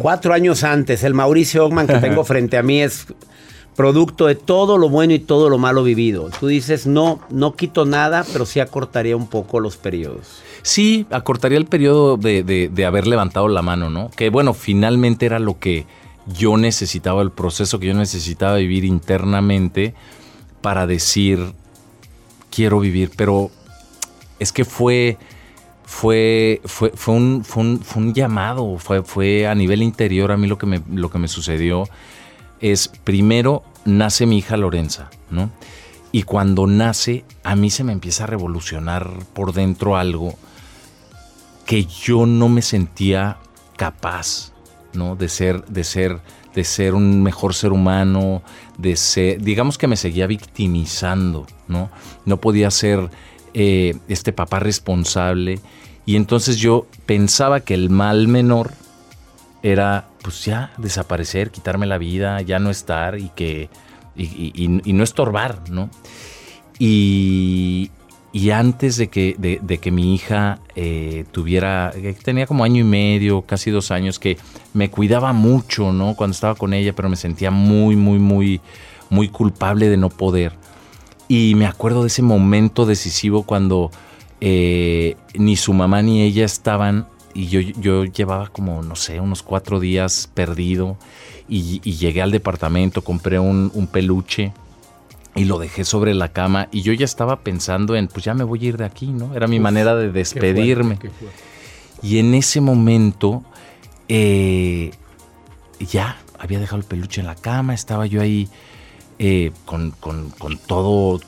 Cuatro 0.00 0.32
años 0.32 0.62
antes, 0.62 1.02
el 1.02 1.14
Mauricio 1.14 1.66
Ogman 1.66 1.86
que 1.86 1.98
tengo 1.98 2.24
frente 2.24 2.56
a 2.56 2.62
mí 2.62 2.80
es 2.80 3.06
producto 3.74 4.26
de 4.26 4.34
todo 4.34 4.78
lo 4.78 4.88
bueno 4.88 5.14
y 5.14 5.18
todo 5.18 5.48
lo 5.48 5.58
malo 5.58 5.82
vivido. 5.82 6.30
Tú 6.38 6.46
dices, 6.46 6.86
no, 6.86 7.20
no 7.30 7.56
quito 7.56 7.84
nada, 7.84 8.24
pero 8.32 8.46
sí 8.46 8.60
acortaría 8.60 9.16
un 9.16 9.26
poco 9.26 9.60
los 9.60 9.76
periodos. 9.76 10.42
Sí, 10.62 11.06
acortaría 11.10 11.58
el 11.58 11.66
periodo 11.66 12.16
de, 12.16 12.84
haber 12.86 13.06
levantado 13.06 13.48
la 13.48 13.62
mano, 13.62 13.90
¿no? 13.90 14.10
Que 14.10 14.30
bueno, 14.30 14.54
finalmente 14.54 15.26
era 15.26 15.38
lo 15.38 15.58
que 15.58 15.86
yo 16.26 16.56
necesitaba, 16.56 17.20
el 17.22 17.32
proceso 17.32 17.80
que 17.80 17.88
yo 17.88 17.94
necesitaba 17.94 18.56
vivir 18.56 18.84
internamente 18.84 19.94
para 20.60 20.86
decir, 20.86 21.52
quiero 22.50 22.80
vivir, 22.80 23.10
pero 23.16 23.50
es 24.38 24.52
que 24.52 24.64
fue... 24.64 25.18
Fue, 25.84 26.62
fue, 26.64 26.90
fue, 26.94 27.14
un, 27.14 27.44
fue, 27.44 27.62
un, 27.96 28.14
llamado, 28.14 28.78
fue, 28.78 29.02
fue 29.02 29.46
a 29.46 29.54
nivel 29.54 29.82
interior 29.82 30.32
a 30.32 30.38
mí 30.38 30.46
lo 30.46 30.56
que 30.56 30.64
me, 30.64 30.80
lo 30.90 31.10
que 31.10 31.18
me 31.18 31.28
sucedió 31.28 31.84
es, 32.60 32.88
primero, 32.88 33.62
nace 33.84 34.24
mi 34.24 34.38
hija 34.38 34.56
Lorenza, 34.56 35.10
¿no? 35.30 35.50
Y 36.10 36.22
cuando 36.22 36.66
nace, 36.66 37.26
a 37.44 37.56
mí 37.56 37.68
se 37.68 37.84
me 37.84 37.92
empieza 37.92 38.24
a 38.24 38.26
revolucionar 38.26 39.10
por 39.34 39.52
dentro 39.52 39.98
algo 39.98 40.38
que 41.72 41.86
yo 41.86 42.26
no 42.26 42.50
me 42.50 42.60
sentía 42.60 43.38
capaz, 43.78 44.52
¿no? 44.92 45.16
De 45.16 45.30
ser, 45.30 45.64
de 45.64 45.84
ser, 45.84 46.20
de 46.54 46.64
ser 46.64 46.92
un 46.92 47.22
mejor 47.22 47.54
ser 47.54 47.72
humano, 47.72 48.42
de 48.76 48.94
ser, 48.94 49.40
digamos 49.40 49.78
que 49.78 49.86
me 49.86 49.96
seguía 49.96 50.26
victimizando, 50.26 51.46
¿no? 51.68 51.88
No 52.26 52.36
podía 52.36 52.70
ser 52.70 53.08
eh, 53.54 53.96
este 54.08 54.34
papá 54.34 54.60
responsable. 54.60 55.60
Y 56.04 56.16
entonces 56.16 56.58
yo 56.58 56.86
pensaba 57.06 57.60
que 57.60 57.72
el 57.72 57.88
mal 57.88 58.28
menor 58.28 58.74
era 59.62 60.10
pues 60.20 60.44
ya 60.44 60.74
desaparecer, 60.76 61.50
quitarme 61.50 61.86
la 61.86 61.96
vida, 61.96 62.42
ya 62.42 62.58
no 62.58 62.68
estar 62.68 63.18
y 63.18 63.30
que 63.30 63.70
y, 64.14 64.92
no 64.92 65.02
estorbar, 65.02 65.70
¿no? 65.70 65.88
Y, 66.78 67.90
antes 68.50 68.96
de 68.96 69.08
que, 69.08 69.36
de, 69.38 69.78
que 69.78 69.90
mi 69.90 70.14
hija 70.14 70.58
eh, 70.74 71.24
tuviera, 71.32 71.92
tenía 72.22 72.46
como 72.46 72.64
año 72.64 72.80
y 72.80 72.84
medio, 72.84 73.42
casi 73.42 73.70
dos 73.70 73.90
años, 73.90 74.18
que 74.18 74.38
me 74.72 74.90
cuidaba 74.90 75.32
mucho, 75.32 75.92
¿no? 75.92 76.14
Cuando 76.14 76.32
estaba 76.32 76.54
con 76.54 76.72
ella, 76.72 76.94
pero 76.94 77.08
me 77.08 77.16
sentía 77.16 77.50
muy, 77.50 77.94
muy, 77.94 78.18
muy, 78.18 78.60
muy 79.10 79.28
culpable 79.28 79.88
de 79.88 79.96
no 79.96 80.08
poder. 80.08 80.52
Y 81.28 81.54
me 81.56 81.66
acuerdo 81.66 82.02
de 82.02 82.08
ese 82.08 82.22
momento 82.22 82.86
decisivo 82.86 83.42
cuando 83.42 83.90
eh, 84.40 85.16
ni 85.34 85.56
su 85.56 85.72
mamá 85.72 86.02
ni 86.02 86.22
ella 86.22 86.44
estaban 86.44 87.06
y 87.34 87.46
yo, 87.46 87.60
yo 87.60 88.04
llevaba 88.04 88.48
como, 88.48 88.82
no 88.82 88.96
sé, 88.96 89.20
unos 89.20 89.42
cuatro 89.42 89.80
días 89.80 90.28
perdido 90.34 90.96
y, 91.48 91.80
llegué 91.80 92.22
al 92.22 92.30
departamento, 92.30 93.02
compré 93.02 93.38
un, 93.38 93.88
peluche 93.90 94.52
y 95.34 95.44
lo 95.44 95.58
dejé 95.58 95.84
sobre 95.84 96.14
la 96.14 96.28
cama 96.28 96.68
y 96.70 96.82
yo 96.82 96.92
ya 96.92 97.04
estaba 97.04 97.40
pensando 97.40 97.96
en, 97.96 98.08
pues 98.08 98.24
ya 98.24 98.34
me 98.34 98.44
voy 98.44 98.64
a 98.64 98.68
ir 98.68 98.76
de 98.76 98.84
aquí, 98.84 99.06
¿no? 99.06 99.34
Era 99.34 99.46
mi 99.46 99.60
manera 99.60 99.96
de 99.96 100.10
despedirme. 100.10 100.98
Y 102.02 102.18
en 102.18 102.34
ese 102.34 102.60
momento 102.60 103.42
eh, 104.08 104.90
ya 105.80 106.18
había 106.38 106.58
dejado 106.58 106.78
el 106.78 106.84
peluche 106.84 107.20
en 107.20 107.26
la 107.26 107.34
cama, 107.34 107.72
estaba 107.72 108.06
yo 108.06 108.20
ahí 108.20 108.48
eh, 109.18 109.52
con, 109.64 109.92
con, 109.92 110.30
con, 110.30 110.58
todo, 110.58 111.20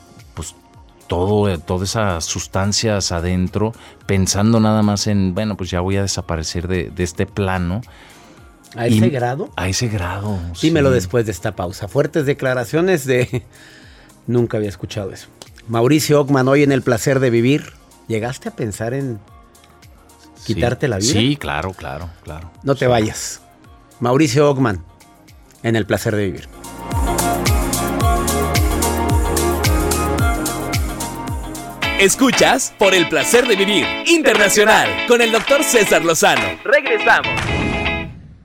todo, 1.07 1.49
eh, 1.49 1.57
todas 1.57 1.89
esas 1.89 2.25
sustancias 2.25 3.11
adentro, 3.11 3.73
pensando 4.05 4.59
nada 4.59 4.83
más 4.83 5.07
en, 5.07 5.33
bueno, 5.33 5.57
pues 5.57 5.71
ya 5.71 5.79
voy 5.79 5.97
a 5.97 6.01
desaparecer 6.01 6.67
de, 6.67 6.91
este 6.97 7.25
plano. 7.25 7.81
¿A 8.75 8.87
ese 8.87 9.09
grado? 9.09 9.49
A 9.55 9.69
ese 9.69 9.87
grado. 9.87 10.37
Dímelo 10.61 10.91
después 10.91 11.25
de 11.25 11.31
esta 11.31 11.55
pausa. 11.55 11.87
Fuertes 11.87 12.25
declaraciones 12.25 13.05
de... 13.05 13.43
Nunca 14.27 14.57
había 14.57 14.69
escuchado 14.69 15.11
eso. 15.11 15.27
Mauricio 15.67 16.21
Ockman, 16.21 16.47
hoy 16.47 16.63
en 16.63 16.71
El 16.71 16.81
Placer 16.81 17.19
de 17.19 17.29
Vivir, 17.29 17.73
¿llegaste 18.07 18.49
a 18.49 18.55
pensar 18.55 18.93
en 18.93 19.19
quitarte 20.45 20.87
la 20.87 20.97
vida? 20.97 21.11
Sí, 21.11 21.37
claro, 21.37 21.73
claro, 21.73 22.09
claro. 22.23 22.51
No 22.63 22.75
te 22.75 22.87
vayas. 22.87 23.41
Mauricio 23.99 24.49
Ockman, 24.49 24.83
en 25.63 25.75
El 25.75 25.85
Placer 25.85 26.15
de 26.15 26.25
Vivir. 26.25 26.49
Escuchas 31.99 32.73
por 32.77 32.93
el 32.93 33.07
placer 33.07 33.47
de 33.47 33.55
vivir 33.55 33.85
internacional 34.05 34.89
con 35.07 35.21
el 35.21 35.31
doctor 35.31 35.63
César 35.63 36.03
Lozano. 36.03 36.59
Regresamos 36.63 37.31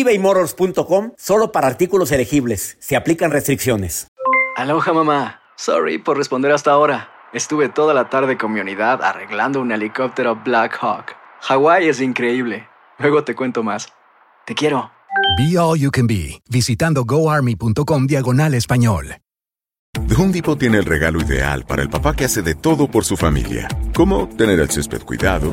ebaymotors.com 0.00 1.12
solo 1.16 1.52
para 1.52 1.66
artículos 1.66 2.12
elegibles. 2.12 2.76
Se 2.80 2.96
aplican 2.96 3.30
restricciones. 3.30 4.08
Aloha 4.56 4.92
mamá. 4.92 5.40
Sorry 5.56 5.98
por 5.98 6.16
responder 6.16 6.52
hasta 6.52 6.70
ahora. 6.70 7.10
Estuve 7.32 7.68
toda 7.68 7.92
la 7.92 8.08
tarde 8.08 8.38
con 8.38 8.52
mi 8.52 8.60
unidad 8.60 9.02
arreglando 9.02 9.60
un 9.60 9.72
helicóptero 9.72 10.36
Black 10.44 10.78
Hawk. 10.80 11.14
Hawái 11.42 11.88
es 11.88 12.00
increíble. 12.00 12.68
Luego 12.98 13.24
te 13.24 13.34
cuento 13.34 13.62
más. 13.62 13.92
Te 14.46 14.54
quiero. 14.54 14.90
Be 15.36 15.58
All 15.58 15.78
You 15.78 15.90
Can 15.90 16.06
Be, 16.06 16.40
visitando 16.48 17.04
goarmy.com 17.04 18.06
diagonal 18.06 18.54
español. 18.54 19.16
The 20.08 20.14
Home 20.14 20.32
Depot 20.32 20.58
tiene 20.58 20.78
el 20.78 20.84
regalo 20.84 21.20
ideal 21.20 21.64
para 21.66 21.82
el 21.82 21.88
papá 21.88 22.14
que 22.14 22.26
hace 22.26 22.42
de 22.42 22.54
todo 22.54 22.88
por 22.88 23.04
su 23.04 23.16
familia. 23.16 23.66
Como 23.94 24.28
tener 24.28 24.60
el 24.60 24.70
césped 24.70 25.02
cuidado 25.02 25.52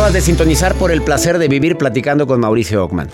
Acabas 0.00 0.14
de 0.14 0.22
sintonizar 0.22 0.74
por 0.76 0.92
el 0.92 1.02
placer 1.02 1.36
de 1.36 1.46
vivir 1.46 1.76
platicando 1.76 2.26
con 2.26 2.40
Mauricio 2.40 2.82
Ockman. 2.82 3.10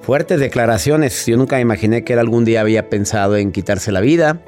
Fuertes 0.00 0.40
declaraciones. 0.40 1.26
Yo 1.26 1.36
nunca 1.36 1.60
imaginé 1.60 2.04
que 2.04 2.14
él 2.14 2.20
algún 2.20 2.46
día 2.46 2.62
había 2.62 2.88
pensado 2.88 3.36
en 3.36 3.52
quitarse 3.52 3.92
la 3.92 4.00
vida, 4.00 4.40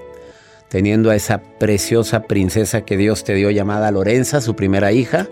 teniendo 0.71 1.11
a 1.11 1.15
esa 1.15 1.43
preciosa 1.43 2.23
princesa 2.23 2.87
que 2.87 2.97
Dios 2.97 3.23
te 3.23 3.35
dio 3.35 3.51
llamada 3.51 3.91
Lorenza, 3.91 4.41
su 4.41 4.57
primera 4.57 4.93
hija. 4.93 5.29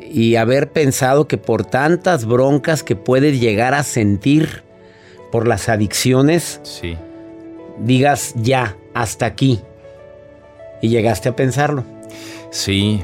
y 0.00 0.36
haber 0.36 0.70
pensado 0.70 1.28
que 1.28 1.36
por 1.36 1.66
tantas 1.66 2.24
broncas 2.24 2.82
que 2.82 2.96
puedes 2.96 3.38
llegar 3.40 3.74
a 3.74 3.82
sentir 3.82 4.62
por 5.30 5.46
las 5.46 5.68
adicciones, 5.68 6.60
Sí. 6.62 6.96
digas 7.78 8.32
ya, 8.36 8.74
hasta 8.94 9.26
aquí. 9.26 9.60
Y 10.80 10.88
llegaste 10.88 11.28
a 11.28 11.36
pensarlo. 11.36 11.84
Sí, 12.50 13.02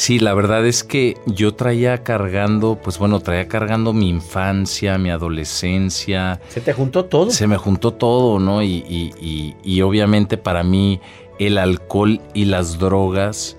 sí, 0.00 0.18
la 0.18 0.32
verdad 0.34 0.66
es 0.66 0.82
que 0.82 1.16
yo 1.26 1.52
traía 1.54 2.02
cargando, 2.02 2.78
pues 2.82 2.98
bueno, 2.98 3.20
traía 3.20 3.46
cargando 3.48 3.92
mi 3.92 4.08
infancia, 4.08 4.96
mi 4.98 5.10
adolescencia. 5.10 6.40
Se 6.48 6.60
te 6.62 6.72
juntó 6.72 7.04
todo. 7.04 7.30
Se 7.30 7.46
me 7.46 7.56
juntó 7.58 7.92
todo, 7.92 8.38
¿no? 8.38 8.62
Y, 8.62 8.84
y- 8.88 9.12
y- 9.20 9.54
y 9.62 9.82
obviamente 9.82 10.38
para 10.38 10.62
mí 10.62 11.00
el 11.38 11.58
alcohol 11.58 12.20
y 12.34 12.46
las 12.46 12.78
drogas 12.78 13.56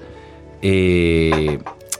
eh, 0.63 1.59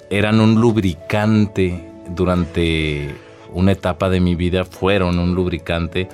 eran 0.10 0.39
un 0.39 0.60
lubricante 0.60 1.88
durante 2.10 3.13
una 3.53 3.71
etapa 3.74 4.10
de 4.10 4.19
mi 4.21 4.36
vida, 4.36 4.65
fueron 4.65 5.19
un 5.19 5.36
lubricante 5.36 6.10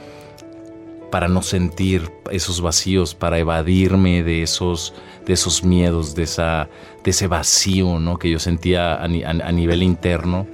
para 1.12 1.28
no 1.30 1.42
sentir 1.42 2.12
esos 2.32 2.60
vacíos, 2.62 3.16
para 3.16 3.40
evadirme 3.40 4.24
de 4.24 4.44
esos, 4.44 4.94
de 5.28 5.34
esos 5.34 5.64
miedos, 5.64 6.16
de, 6.16 6.24
esa, 6.24 6.70
de 7.04 7.12
ese 7.12 7.28
vacío 7.28 8.00
¿no? 8.00 8.18
que 8.18 8.32
yo 8.32 8.40
sentía 8.40 8.96
a, 8.96 9.08
ni- 9.08 9.24
a- 9.24 9.30
a 9.30 9.52
nivel 9.52 9.84
interno. 9.84 10.48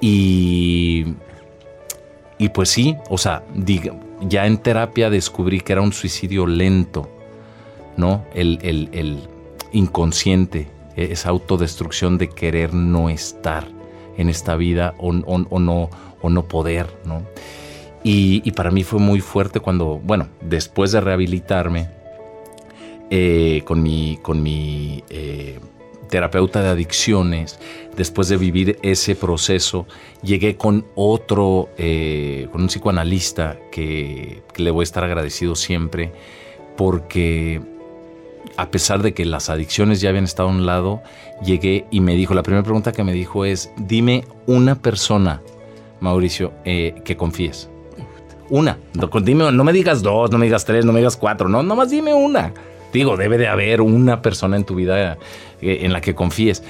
Y, 0.00 1.04
y 2.38 2.48
pues 2.50 2.68
sí, 2.70 2.96
o 3.10 3.18
sea, 3.18 3.42
diga- 3.54 3.98
ya 4.20 4.46
en 4.46 4.58
terapia 4.58 5.10
descubrí 5.10 5.60
que 5.60 5.72
era 5.72 5.82
un 5.82 5.92
suicidio 5.92 6.46
lento, 6.46 7.08
¿no? 7.96 8.24
El, 8.34 8.58
el- 8.62 8.88
el 8.92 9.28
inconsciente, 9.72 10.68
e, 10.96 11.12
esa 11.12 11.30
autodestrucción 11.30 12.16
de 12.18 12.28
querer 12.28 12.72
no 12.74 13.10
estar 13.10 13.66
en 14.16 14.28
esta 14.28 14.54
vida 14.56 14.94
o, 14.98 15.12
no, 15.12 15.90
o 16.22 16.30
no 16.30 16.42
poder, 16.48 16.86
¿no? 17.04 17.22
Y 18.08 18.52
para 18.52 18.70
mí 18.70 18.84
fue 18.84 19.00
muy 19.00 19.20
fuerte 19.20 19.58
cuando, 19.58 19.98
bueno, 20.04 20.28
después 20.40 20.92
de 20.92 21.00
rehabilitarme 21.00 21.88
eh, 23.10 23.62
con 23.64 23.82
mi, 23.82 24.18
con 24.20 24.42
mi 24.42 25.04
eh, 25.10 25.60
terapeuta 26.08 26.62
de 26.62 26.68
adicciones, 26.68 27.58
después 27.96 28.28
de 28.28 28.36
vivir 28.36 28.78
ese 28.82 29.14
proceso, 29.14 29.86
llegué 30.22 30.56
con 30.56 30.86
otro, 30.94 31.68
eh, 31.78 32.48
con 32.50 32.62
un 32.62 32.66
psicoanalista 32.68 33.58
que, 33.70 34.42
que 34.52 34.62
le 34.62 34.70
voy 34.70 34.82
a 34.82 34.84
estar 34.84 35.04
agradecido 35.04 35.54
siempre, 35.54 36.12
porque 36.76 37.60
a 38.56 38.70
pesar 38.70 39.02
de 39.02 39.14
que 39.14 39.24
las 39.24 39.50
adicciones 39.50 40.00
ya 40.00 40.08
habían 40.08 40.24
estado 40.24 40.48
a 40.48 40.52
un 40.52 40.66
lado, 40.66 41.02
llegué 41.44 41.86
y 41.90 42.00
me 42.00 42.14
dijo, 42.14 42.34
la 42.34 42.42
primera 42.42 42.62
pregunta 42.62 42.92
que 42.92 43.04
me 43.04 43.12
dijo 43.12 43.44
es, 43.44 43.70
dime 43.76 44.24
una 44.46 44.74
persona, 44.74 45.42
Mauricio, 46.00 46.52
que 46.64 47.16
confíes. 47.16 47.68
Una. 48.48 48.78
Dime, 49.22 49.50
no 49.52 49.64
me 49.64 49.72
digas 49.72 50.02
dos, 50.02 50.30
no 50.30 50.38
me 50.38 50.46
digas 50.46 50.64
tres, 50.64 50.84
no 50.84 50.92
me 50.92 51.00
digas 51.00 51.16
cuatro, 51.16 51.48
no, 51.48 51.62
nomás 51.62 51.90
dime 51.90 52.14
una. 52.14 52.52
Digo, 52.92 53.16
debe 53.16 53.38
de 53.38 53.48
haber 53.48 53.80
una 53.80 54.22
persona 54.22 54.56
en 54.56 54.64
tu 54.64 54.74
vida 54.74 55.18
eh, 55.60 55.78
en 55.82 55.92
la 55.92 56.00
que 56.00 56.14
confíes. 56.14 56.62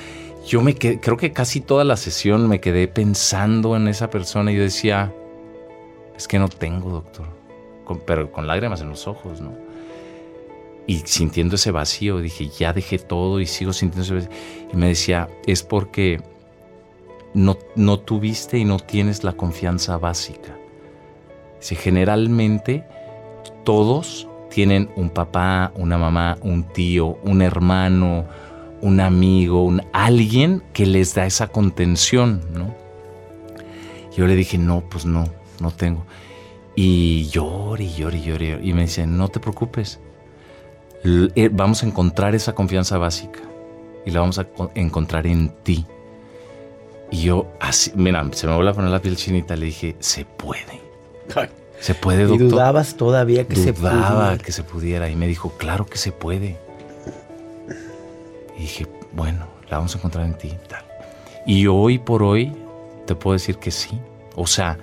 Yo 0.47 0.63
me 0.63 0.75
quedé, 0.75 1.01
creo 1.01 1.17
que 1.17 1.33
casi 1.33 1.61
toda 1.61 1.85
la 1.85 1.97
sesión 1.97 2.49
me 2.49 2.61
quedé 2.61 2.89
pensando 2.89 3.77
en 3.77 3.89
esa 3.89 4.11
persona 4.11 4.53
y 4.53 4.57
yo 4.57 4.63
decía, 4.63 5.13
es 6.17 6.29
que 6.29 6.39
no 6.39 6.49
tengo, 6.49 6.91
doctor. 6.91 7.27
Pero 8.07 8.33
con 8.33 8.47
lágrimas 8.47 8.81
en 8.81 8.89
los 8.89 9.07
ojos, 9.07 9.41
¿no? 9.41 9.55
Y 10.87 10.99
sintiendo 11.01 11.57
ese 11.57 11.73
vacío, 11.73 12.19
dije, 12.21 12.49
ya 12.49 12.73
dejé 12.73 12.99
todo 12.99 13.41
y 13.41 13.47
sigo 13.47 13.73
sintiendo 13.73 14.03
ese 14.03 14.15
vacío. 14.15 14.31
Y 14.73 14.77
me 14.77 14.89
decía, 14.89 15.29
es 15.47 15.65
porque 15.65 16.21
no, 17.35 17.59
no 17.75 17.99
tuviste 17.99 18.59
y 18.59 18.65
no 18.65 18.79
tienes 18.79 19.25
la 19.25 19.33
confianza 19.33 19.99
básica. 19.99 20.57
Si 21.59 21.75
generalmente 21.75 22.85
todos 23.65 24.29
tienen 24.57 24.89
un 24.97 25.11
papá, 25.11 25.71
una 25.75 25.99
mamá, 25.99 26.39
un 26.41 26.63
tío, 26.65 27.19
un 27.25 27.43
hermano, 27.43 28.25
un 28.81 29.01
amigo, 29.01 29.63
un 29.63 29.83
alguien 29.93 30.63
que 30.73 30.87
les 30.87 31.15
da 31.15 31.27
esa 31.27 31.49
contención, 31.49 32.41
¿no? 32.55 32.75
Yo 34.17 34.27
le 34.27 34.35
dije, 34.35 34.57
no, 34.57 34.81
pues 34.89 35.05
no, 35.05 35.27
no 35.61 35.73
tengo. 35.73 36.07
Y 36.75 37.29
lloré, 37.29 37.85
y 37.85 37.95
lloré, 37.97 38.17
y 38.17 38.23
lloré. 38.23 38.61
Y 38.63 38.73
me 38.73 38.83
dice, 38.83 39.07
no 39.07 39.29
te 39.29 39.41
preocupes. 39.41 40.01
Eh, 41.05 41.51
Vamos 41.53 41.83
a 41.83 41.87
encontrar 41.87 42.35
esa 42.35 42.55
confianza 42.55 42.97
básica. 42.97 43.41
Y 44.07 44.11
la 44.11 44.21
vamos 44.21 44.39
a 44.39 44.45
co- 44.45 44.71
encontrar 44.75 45.27
en 45.27 45.51
ti. 45.65 45.85
Y 47.11 47.25
yo, 47.25 47.47
así, 47.61 47.93
mira, 47.95 48.27
se 48.33 48.47
me 48.47 48.55
vuelve 48.55 48.71
a 48.71 48.75
poner 48.75 48.91
la 48.91 49.03
piel 49.03 49.17
chinita. 49.17 49.55
Le 49.55 49.67
dije, 49.67 49.97
se 49.99 50.25
puede. 50.25 50.81
Se 51.81 51.95
puede, 51.95 52.23
Y 52.23 52.27
doctor. 52.27 52.49
dudabas 52.51 52.97
todavía 52.97 53.47
que 53.47 53.57
se 53.57 53.73
Dudaba 53.73 54.27
pudiera. 54.29 54.39
que 54.45 54.53
se 54.53 54.63
pudiera. 54.63 55.11
Y 55.11 55.17
me 55.17 55.27
dijo, 55.29 55.51
claro 55.59 55.87
que 55.87 55.99
se 55.99 56.11
puede. 56.13 56.57
Y 58.57 58.63
dije, 58.63 58.87
bueno, 59.13 59.47
la 59.69 59.77
vamos 59.79 59.95
a 59.95 59.99
encontrar 59.99 60.25
en 60.27 60.35
ti. 60.39 60.53
Tal. 60.69 60.85
Y 61.47 61.67
hoy 61.67 61.99
por 61.99 62.23
hoy 62.23 62.53
te 63.07 63.15
puedo 63.15 63.35
decir 63.35 63.57
que 63.59 63.71
sí. 63.71 63.99
O 64.35 64.47
sea, 64.47 64.79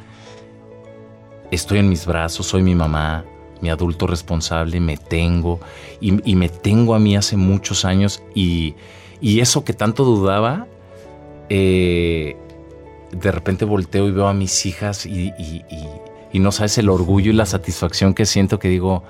estoy 1.52 1.80
en 1.80 1.90
mis 1.90 2.06
brazos, 2.06 2.46
soy 2.48 2.62
mi 2.64 2.76
mamá, 2.76 3.26
mi 3.62 3.70
adulto 3.70 4.08
responsable, 4.08 4.80
me 4.80 4.98
tengo. 4.98 5.60
Y, 6.00 6.30
y 6.32 6.36
me 6.36 6.50
tengo 6.50 6.94
a 6.96 7.00
mí 7.00 7.16
hace 7.16 7.36
muchos 7.38 7.86
años. 7.86 8.22
Y, 8.36 8.76
y 9.20 9.40
eso 9.40 9.64
que 9.66 9.74
tanto 9.74 10.04
dudaba, 10.06 10.68
eh, 11.50 12.38
de 13.12 13.32
repente 13.32 13.66
volteo 13.66 14.08
y 14.08 14.12
veo 14.12 14.28
a 14.28 14.34
mis 14.34 14.66
hijas 14.66 15.06
y, 15.06 15.34
y- 15.38 15.66
y- 15.70 15.88
y 16.34 16.40
no 16.40 16.52
sabes 16.52 16.78
el 16.80 16.90
orgullo 16.90 17.32
y 17.32 17.34
la 17.36 17.46
satisfacción 17.46 18.14
que 18.14 18.26
siento 18.26 18.60
que 18.60 18.68
digo, 18.68 19.04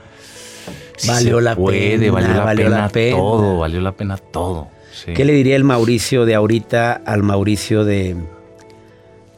Valió 1.07 1.37
se 1.37 1.41
la 1.41 1.55
puede, 1.55 1.97
pena, 1.99 2.11
valió 2.11 2.33
la 2.33 2.43
valió 2.43 2.65
pena 2.65 2.77
la 2.81 2.89
pena. 2.89 3.17
todo, 3.17 3.57
valió 3.59 3.81
la 3.81 3.91
pena 3.93 4.17
todo. 4.17 4.67
sí. 4.91 5.13
¿Qué 5.13 5.25
le 5.25 5.33
diría 5.33 5.55
el 5.55 5.63
Mauricio 5.63 6.25
de 6.25 6.35
ahorita 6.35 7.01
al 7.05 7.23
Mauricio 7.23 7.83
de, 7.85 8.15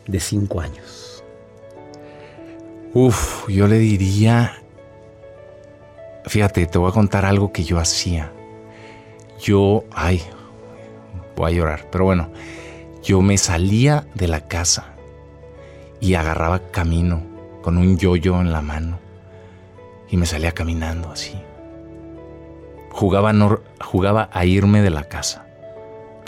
de 0.08 0.20
cinco 0.20 0.60
años? 0.62 1.24
Uf, 2.94 3.48
yo 3.50 3.68
le 3.68 3.78
diría, 3.78 4.62
fíjate, 6.26 6.66
te 6.66 6.78
voy 6.78 6.90
a 6.90 6.94
contar 6.94 7.24
algo 7.26 7.52
que 7.52 7.64
yo 7.64 7.80
hacía. 7.80 8.32
Yo, 9.40 9.84
ay, 9.92 10.22
voy 11.36 11.52
a 11.52 11.56
llorar, 11.56 11.88
pero 11.92 12.06
bueno, 12.06 12.32
yo 13.04 13.22
me 13.22 13.38
salía 13.38 14.08
de 14.16 14.28
la 14.28 14.42
casa 14.48 14.94
y 16.00 16.16
agarraba 16.16 16.60
camino 16.72 17.35
con 17.66 17.80
un 17.80 17.98
yoyo 17.98 18.40
en 18.42 18.52
la 18.52 18.62
mano 18.62 19.00
y 20.08 20.18
me 20.18 20.28
salía 20.28 20.52
caminando 20.52 21.10
así. 21.10 21.34
Jugaba, 22.92 23.34
jugaba 23.82 24.30
a 24.32 24.46
irme 24.46 24.84
de 24.84 24.92
la 24.92 25.06
casa 25.06 25.48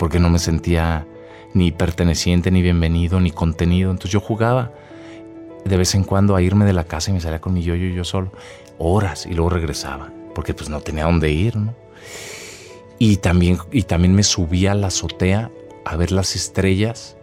porque 0.00 0.18
no 0.18 0.30
me 0.30 0.40
sentía 0.40 1.06
ni 1.54 1.70
perteneciente, 1.70 2.50
ni 2.50 2.60
bienvenido, 2.60 3.20
ni 3.20 3.30
contenido. 3.30 3.92
Entonces 3.92 4.10
yo 4.10 4.18
jugaba 4.18 4.72
de 5.64 5.76
vez 5.76 5.94
en 5.94 6.02
cuando 6.02 6.34
a 6.34 6.42
irme 6.42 6.64
de 6.64 6.72
la 6.72 6.82
casa 6.82 7.12
y 7.12 7.14
me 7.14 7.20
salía 7.20 7.40
con 7.40 7.54
mi 7.54 7.62
yoyo 7.62 7.86
yo 7.86 8.02
solo, 8.02 8.32
horas, 8.76 9.24
y 9.24 9.34
luego 9.34 9.50
regresaba, 9.50 10.10
porque 10.34 10.54
pues 10.54 10.68
no 10.68 10.80
tenía 10.80 11.04
dónde 11.04 11.30
ir, 11.30 11.54
¿no? 11.54 11.72
Y 12.98 13.18
también, 13.18 13.58
y 13.70 13.84
también 13.84 14.12
me 14.12 14.24
subía 14.24 14.72
a 14.72 14.74
la 14.74 14.88
azotea 14.88 15.52
a 15.84 15.94
ver 15.94 16.10
las 16.10 16.34
estrellas, 16.34 17.16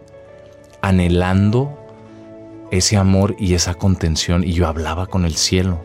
anhelando 0.80 1.85
ese 2.70 2.96
amor 2.96 3.36
y 3.38 3.54
esa 3.54 3.74
contención, 3.74 4.44
y 4.44 4.52
yo 4.52 4.66
hablaba 4.66 5.06
con 5.06 5.24
el 5.24 5.36
cielo. 5.36 5.80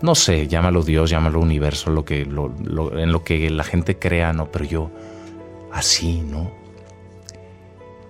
No 0.00 0.14
sé, 0.14 0.46
llámalo 0.46 0.82
Dios, 0.82 1.10
llámalo 1.10 1.40
universo, 1.40 1.90
lo 1.90 2.04
que, 2.04 2.22
en 2.22 3.12
lo 3.12 3.24
que 3.24 3.50
la 3.50 3.64
gente 3.64 3.98
crea, 3.98 4.32
¿no? 4.32 4.50
Pero 4.50 4.64
yo, 4.64 4.90
así, 5.72 6.20
¿no? 6.20 6.50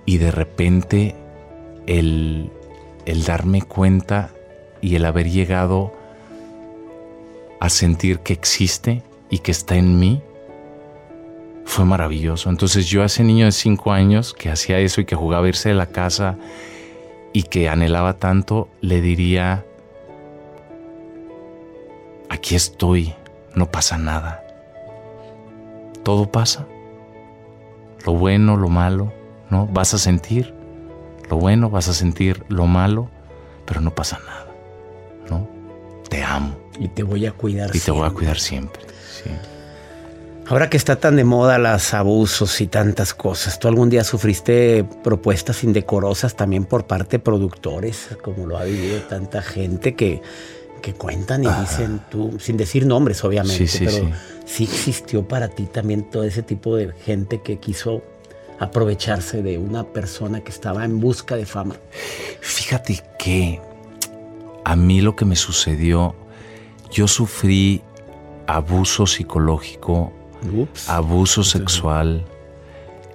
Y 0.04 0.18
de 0.18 0.30
repente, 0.30 1.16
el, 1.86 2.50
el 3.06 3.24
darme 3.24 3.62
cuenta 3.62 4.30
y 4.80 4.96
el 4.96 5.04
haber 5.04 5.30
llegado 5.30 5.94
a 7.60 7.68
sentir 7.70 8.20
que 8.20 8.32
existe 8.32 9.02
y 9.30 9.38
que 9.38 9.50
está 9.50 9.76
en 9.76 9.98
mí 9.98 10.22
fue 11.64 11.84
maravilloso. 11.84 12.50
Entonces 12.50 12.86
yo 12.86 13.02
a 13.02 13.06
ese 13.06 13.24
niño 13.24 13.46
de 13.46 13.52
cinco 13.52 13.92
años 13.92 14.32
que 14.32 14.50
hacía 14.50 14.78
eso 14.78 15.00
y 15.00 15.04
que 15.04 15.16
jugaba 15.16 15.46
a 15.46 15.48
irse 15.48 15.70
de 15.70 15.74
la 15.74 15.86
casa 15.86 16.38
y 17.32 17.44
que 17.44 17.68
anhelaba 17.68 18.14
tanto, 18.18 18.68
le 18.80 19.00
diría, 19.00 19.64
aquí 22.28 22.54
estoy, 22.54 23.14
no 23.54 23.70
pasa 23.70 23.98
nada. 23.98 24.42
Todo 26.02 26.30
pasa. 26.30 26.66
Lo 28.06 28.12
bueno, 28.14 28.56
lo 28.56 28.68
malo, 28.68 29.12
¿no? 29.50 29.66
Vas 29.66 29.94
a 29.94 29.98
sentir 29.98 30.54
lo 31.30 31.36
bueno, 31.36 31.68
vas 31.68 31.88
a 31.88 31.92
sentir 31.94 32.42
lo 32.48 32.66
malo, 32.66 33.10
pero 33.66 33.80
no 33.82 33.94
pasa 33.94 34.18
nada, 34.26 34.46
¿no? 35.28 35.46
Te 36.08 36.22
amo 36.24 36.56
Y 36.78 36.88
te 36.88 37.02
voy 37.02 37.26
a 37.26 37.32
cuidar. 37.32 37.68
y 37.74 37.80
te 37.80 37.90
voy 37.90 38.00
a 38.00 38.04
siempre. 38.04 38.14
cuidar 38.14 38.38
siempre. 38.38 38.82
sí. 39.12 39.30
Ahora 40.48 40.70
que 40.70 40.78
está 40.78 40.96
tan 40.96 41.16
de 41.16 41.24
moda 41.24 41.58
los 41.58 41.92
abusos 41.92 42.62
y 42.62 42.68
tantas 42.68 43.12
cosas, 43.12 43.58
¿tú 43.58 43.68
algún 43.68 43.90
día 43.90 44.02
sufriste 44.02 44.82
propuestas 45.04 45.62
indecorosas 45.62 46.36
también 46.36 46.64
por 46.64 46.86
parte 46.86 47.18
de 47.18 47.22
productores, 47.22 48.08
como 48.22 48.46
lo 48.46 48.56
ha 48.56 48.64
vivido 48.64 48.98
tanta 49.02 49.42
gente 49.42 49.94
que, 49.94 50.22
que 50.80 50.94
cuentan 50.94 51.44
y 51.44 51.48
dicen 51.60 52.00
tú, 52.10 52.38
sin 52.40 52.56
decir 52.56 52.86
nombres 52.86 53.22
obviamente, 53.24 53.70
pero 53.78 54.10
sí. 54.46 54.64
existió 54.64 55.28
para 55.28 55.48
ti 55.48 55.66
también 55.66 56.08
todo 56.08 56.24
ese 56.24 56.42
tipo 56.42 56.76
de 56.76 56.94
gente 56.94 57.42
que 57.42 57.58
quiso 57.58 58.02
aprovecharse 58.58 59.42
de 59.42 59.58
una 59.58 59.84
persona 59.84 60.40
que 60.40 60.50
estaba 60.50 60.86
en 60.86 60.98
busca 60.98 61.36
de 61.36 61.44
fama? 61.44 61.76
Fíjate 62.40 63.04
que 63.18 63.60
a 64.64 64.76
mí 64.76 65.02
lo 65.02 65.14
que 65.14 65.26
me 65.26 65.36
sucedió, 65.36 66.14
yo 66.90 67.06
sufrí 67.06 67.82
abuso 68.46 69.06
psicológico 69.06 70.14
abuso 70.86 71.42
sexual 71.42 72.24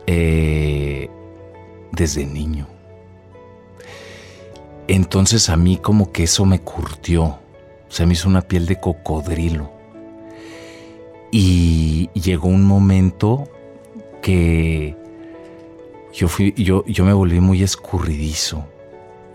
eh, 0.08 1.10
desde 1.92 2.26
niño. 2.26 2.68
Entonces 4.88 5.50
a 5.50 5.56
mí 5.56 5.78
como 5.78 6.12
que 6.12 6.24
eso 6.24 6.46
me 6.46 6.60
curtió, 6.60 7.40
se 7.90 8.06
me 8.06 8.14
hizo 8.14 8.28
una 8.28 8.42
piel 8.42 8.66
de 8.66 8.80
cocodrilo. 8.80 9.72
Y 11.32 12.10
llegó 12.14 12.48
un 12.50 12.66
momento 12.66 13.50
que 14.22 14.96
yo, 16.14 16.28
fui, 16.28 16.54
yo, 16.56 16.86
yo 16.86 17.06
me 17.06 17.14
volví 17.14 17.40
muy 17.40 17.64
escurridizo 17.64 18.68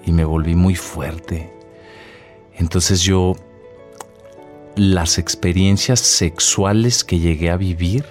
y 0.05 0.13
me 0.13 0.25
volví 0.25 0.55
muy 0.55 0.77
fuerte. 0.77 1.53
Entonces 2.55 3.01
yo 3.01 3.35
las 4.79 5.19
experiencias 5.19 5.99
sexuales 5.99 7.03
que 7.03 7.19
llegué 7.19 7.51
a 7.51 7.57
vivir, 7.57 8.05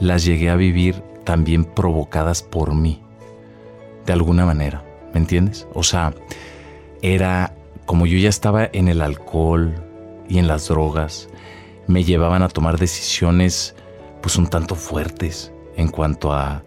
las 0.00 0.24
llegué 0.24 0.48
a 0.48 0.56
vivir 0.56 1.02
también 1.24 1.66
provocadas 1.66 2.42
por 2.42 2.74
mí, 2.74 3.02
de 4.06 4.14
alguna 4.14 4.46
manera, 4.46 4.82
¿me 5.12 5.20
entiendes? 5.20 5.68
O 5.74 5.82
sea, 5.82 6.14
era 7.02 7.54
como 7.84 8.06
yo 8.06 8.16
ya 8.16 8.30
estaba 8.30 8.70
en 8.72 8.88
el 8.88 9.02
alcohol 9.02 9.74
y 10.26 10.38
en 10.38 10.48
las 10.48 10.68
drogas, 10.68 11.28
me 11.86 12.02
llevaban 12.02 12.42
a 12.42 12.48
tomar 12.48 12.78
decisiones 12.78 13.74
pues 14.22 14.36
un 14.36 14.46
tanto 14.46 14.74
fuertes 14.74 15.52
en 15.76 15.88
cuanto 15.88 16.32
a 16.32 16.62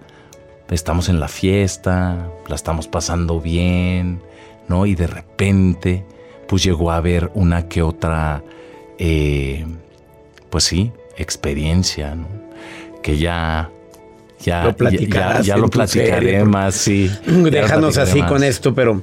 estamos 0.70 1.10
en 1.10 1.20
la 1.20 1.28
fiesta, 1.28 2.30
la 2.48 2.56
estamos 2.56 2.88
pasando 2.88 3.40
bien, 3.42 4.22
¿no? 4.68 4.86
Y 4.86 4.96
de 4.96 5.08
repente 5.08 6.06
pues 6.48 6.64
llegó 6.64 6.92
a 6.92 6.98
haber 6.98 7.32
una 7.34 7.68
que 7.68 7.82
otra, 7.82 8.44
eh, 8.98 9.66
pues 10.50 10.64
sí, 10.64 10.92
experiencia, 11.18 12.16
¿no? 12.16 12.28
Que 13.02 13.18
ya 13.18 13.70
ya 14.44 14.64
lo, 14.66 15.42
ya, 15.42 15.58
lo 15.58 15.70
platicaré 15.70 16.44
más, 16.44 16.76
sí. 16.76 17.10
Déjanos 17.26 17.98
así 17.98 18.22
con 18.24 18.44
esto, 18.44 18.74
pero 18.76 19.02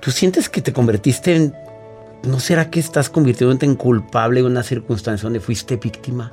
tú 0.00 0.10
sientes 0.10 0.48
que 0.48 0.60
te 0.60 0.72
convertiste 0.72 1.36
en. 1.36 1.54
¿No 2.24 2.40
será 2.40 2.68
que 2.68 2.80
estás 2.80 3.10
convirtiéndote 3.10 3.64
en 3.64 3.76
culpable 3.76 4.40
en 4.40 4.46
una 4.46 4.64
circunstancia 4.64 5.24
donde 5.24 5.38
fuiste 5.38 5.76
víctima? 5.76 6.32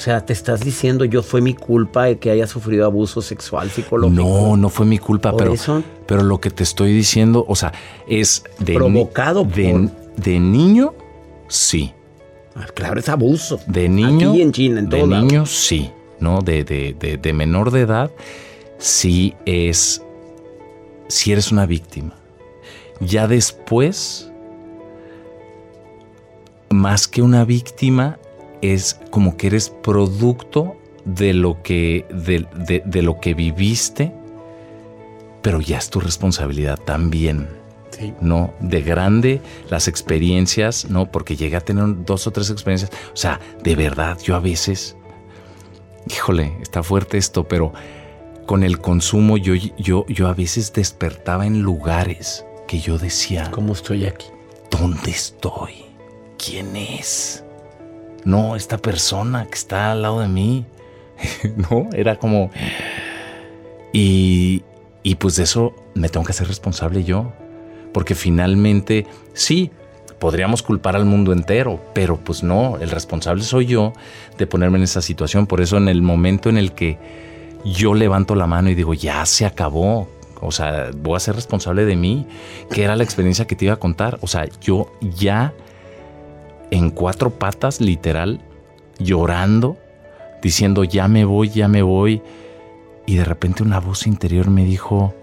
O 0.00 0.02
sea, 0.02 0.24
te 0.24 0.32
estás 0.32 0.60
diciendo 0.60 1.04
yo 1.04 1.22
fue 1.22 1.42
mi 1.42 1.52
culpa 1.52 2.04
de 2.06 2.18
que 2.18 2.30
haya 2.30 2.46
sufrido 2.46 2.86
abuso 2.86 3.20
sexual 3.20 3.68
psicológico. 3.68 4.22
No, 4.22 4.56
no 4.56 4.70
fue 4.70 4.86
mi 4.86 4.96
culpa, 4.96 5.36
pero, 5.36 5.54
pero 6.06 6.22
lo 6.22 6.40
que 6.40 6.48
te 6.48 6.62
estoy 6.62 6.94
diciendo, 6.94 7.44
o 7.46 7.54
sea, 7.54 7.70
es 8.08 8.42
de 8.60 8.76
provocado 8.76 9.44
de, 9.44 9.90
de 10.16 10.40
niño, 10.40 10.94
sí. 11.48 11.92
Ah, 12.54 12.66
claro, 12.72 12.98
es 12.98 13.10
abuso. 13.10 13.60
De 13.66 13.90
niño. 13.90 14.30
Aquí 14.30 14.40
en 14.40 14.52
China, 14.52 14.80
en 14.80 14.88
De 14.88 15.06
niño, 15.06 15.44
sí. 15.44 15.90
¿No? 16.18 16.40
De, 16.40 16.64
de, 16.64 17.18
de, 17.20 17.32
menor 17.34 17.70
de 17.70 17.82
edad, 17.82 18.10
sí 18.78 19.34
es. 19.44 20.02
Si 21.08 21.30
eres 21.30 21.52
una 21.52 21.66
víctima. 21.66 22.14
Ya 23.00 23.28
después, 23.28 24.32
más 26.70 27.06
que 27.06 27.20
una 27.20 27.44
víctima, 27.44 28.18
es 28.62 29.00
como 29.10 29.36
que 29.36 29.48
eres 29.48 29.70
producto 29.70 30.76
de 31.04 31.32
lo 31.32 31.62
que, 31.62 32.06
de, 32.10 33.02
lo 33.02 33.20
que 33.20 33.34
viviste, 33.34 34.12
pero 35.42 35.60
ya 35.60 35.78
es 35.78 35.90
tu 35.90 36.00
responsabilidad 36.00 36.78
también. 36.78 37.48
¿No? 38.22 38.54
De 38.60 38.80
grande 38.80 39.42
las 39.68 39.86
experiencias, 39.86 40.88
¿no? 40.88 41.10
Porque 41.10 41.36
llegué 41.36 41.56
a 41.56 41.60
tener 41.60 41.84
dos 42.06 42.26
o 42.26 42.30
tres 42.30 42.48
experiencias. 42.48 42.90
O 43.12 43.16
sea, 43.16 43.38
de 43.62 43.76
verdad, 43.76 44.16
yo 44.22 44.36
a 44.36 44.40
veces, 44.40 44.96
híjole, 46.08 46.56
está 46.62 46.82
fuerte 46.82 47.18
esto, 47.18 47.46
pero 47.46 47.74
con 48.46 48.62
el 48.62 48.80
consumo 48.80 49.36
yo, 49.36 49.54
yo, 49.54 50.06
yo 50.08 50.28
a 50.28 50.32
veces 50.32 50.72
despertaba 50.72 51.46
en 51.46 51.60
lugares 51.60 52.46
que 52.66 52.80
yo 52.80 52.96
decía, 52.96 53.50
¿cómo 53.50 53.74
estoy 53.74 54.06
aquí? 54.06 54.28
¿Dónde 54.70 55.10
estoy? 55.10 55.84
¿Quién 56.38 56.74
es? 56.76 57.44
No, 58.24 58.56
esta 58.56 58.78
persona 58.78 59.46
que 59.46 59.54
está 59.54 59.92
al 59.92 60.02
lado 60.02 60.20
de 60.20 60.28
mí, 60.28 60.64
¿no? 61.56 61.88
Era 61.92 62.16
como... 62.16 62.50
Y, 63.92 64.62
y 65.02 65.16
pues 65.16 65.36
de 65.36 65.42
eso 65.42 65.74
me 65.94 66.08
tengo 66.08 66.24
que 66.24 66.32
hacer 66.32 66.46
responsable 66.46 67.02
yo, 67.02 67.32
porque 67.92 68.14
finalmente 68.14 69.06
sí, 69.34 69.72
podríamos 70.20 70.62
culpar 70.62 70.94
al 70.94 71.06
mundo 71.06 71.32
entero, 71.32 71.80
pero 71.94 72.18
pues 72.18 72.44
no, 72.44 72.76
el 72.76 72.90
responsable 72.90 73.42
soy 73.42 73.66
yo 73.66 73.92
de 74.38 74.46
ponerme 74.46 74.78
en 74.78 74.84
esa 74.84 75.02
situación. 75.02 75.46
Por 75.46 75.60
eso 75.60 75.76
en 75.78 75.88
el 75.88 76.02
momento 76.02 76.48
en 76.48 76.58
el 76.58 76.72
que 76.72 76.98
yo 77.64 77.94
levanto 77.94 78.36
la 78.36 78.46
mano 78.46 78.70
y 78.70 78.74
digo, 78.74 78.94
ya 78.94 79.24
se 79.26 79.46
acabó, 79.46 80.08
o 80.40 80.52
sea, 80.52 80.90
voy 80.96 81.16
a 81.16 81.20
ser 81.20 81.34
responsable 81.34 81.84
de 81.84 81.96
mí, 81.96 82.26
que 82.70 82.84
era 82.84 82.96
la 82.96 83.04
experiencia 83.04 83.46
que 83.46 83.56
te 83.56 83.64
iba 83.64 83.74
a 83.74 83.78
contar. 83.78 84.18
O 84.20 84.26
sea, 84.26 84.46
yo 84.60 84.92
ya 85.00 85.52
en 86.70 86.90
cuatro 86.90 87.30
patas, 87.30 87.80
literal, 87.80 88.40
llorando, 88.98 89.76
diciendo, 90.42 90.84
ya 90.84 91.08
me 91.08 91.24
voy, 91.24 91.48
ya 91.48 91.68
me 91.68 91.82
voy. 91.82 92.22
Y 93.06 93.16
de 93.16 93.24
repente 93.24 93.62
una 93.62 93.80
voz 93.80 94.06
interior 94.06 94.50
me 94.50 94.64
dijo, 94.64 95.14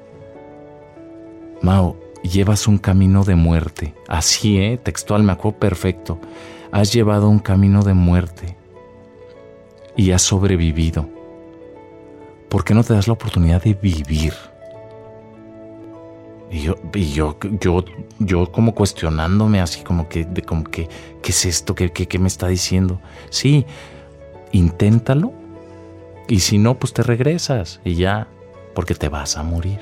Mao, 1.62 1.97
llevas 2.23 2.67
un 2.67 2.77
camino 2.77 3.23
de 3.23 3.36
muerte. 3.36 3.93
Así, 4.07 4.60
¿eh? 4.60 4.77
Textual, 4.77 5.23
me 5.23 5.31
acuerdo 5.31 5.60
perfecto. 5.60 6.19
Has 6.71 6.93
llevado 6.93 7.29
un 7.29 7.39
camino 7.39 7.83
de 7.83 7.93
muerte 7.93 8.57
y 9.95 10.12
has 10.12 10.21
sobrevivido. 10.21 11.10
¿Por 12.49 12.63
qué 12.63 12.73
no 12.73 12.83
te 12.83 12.93
das 12.93 13.07
la 13.07 13.13
oportunidad 13.13 13.63
de 13.63 13.73
vivir? 13.73 14.33
Y 16.49 16.62
yo, 16.62 16.75
yo, 16.93 17.38
yo, 17.60 17.83
yo 18.19 18.51
como 18.51 18.73
cuestionándome 18.73 19.60
así 19.60 19.81
como 19.81 20.07
que, 20.07 20.23
de 20.23 20.41
como 20.41 20.63
que, 20.63 20.88
¿qué 21.21 21.31
es 21.31 21.45
esto? 21.45 21.75
¿Qué, 21.75 21.91
qué, 21.91 22.19
me 22.19 22.27
está 22.27 22.47
diciendo? 22.47 23.01
Sí, 23.29 23.65
inténtalo 24.53 25.33
y 26.29 26.39
si 26.39 26.57
no, 26.57 26.75
pues 26.75 26.93
te 26.93 27.03
regresas 27.03 27.81
y 27.83 27.95
ya, 27.95 28.27
porque 28.73 28.95
te 28.95 29.10
vas 29.10 29.38
a 29.38 29.43
morir. 29.43 29.79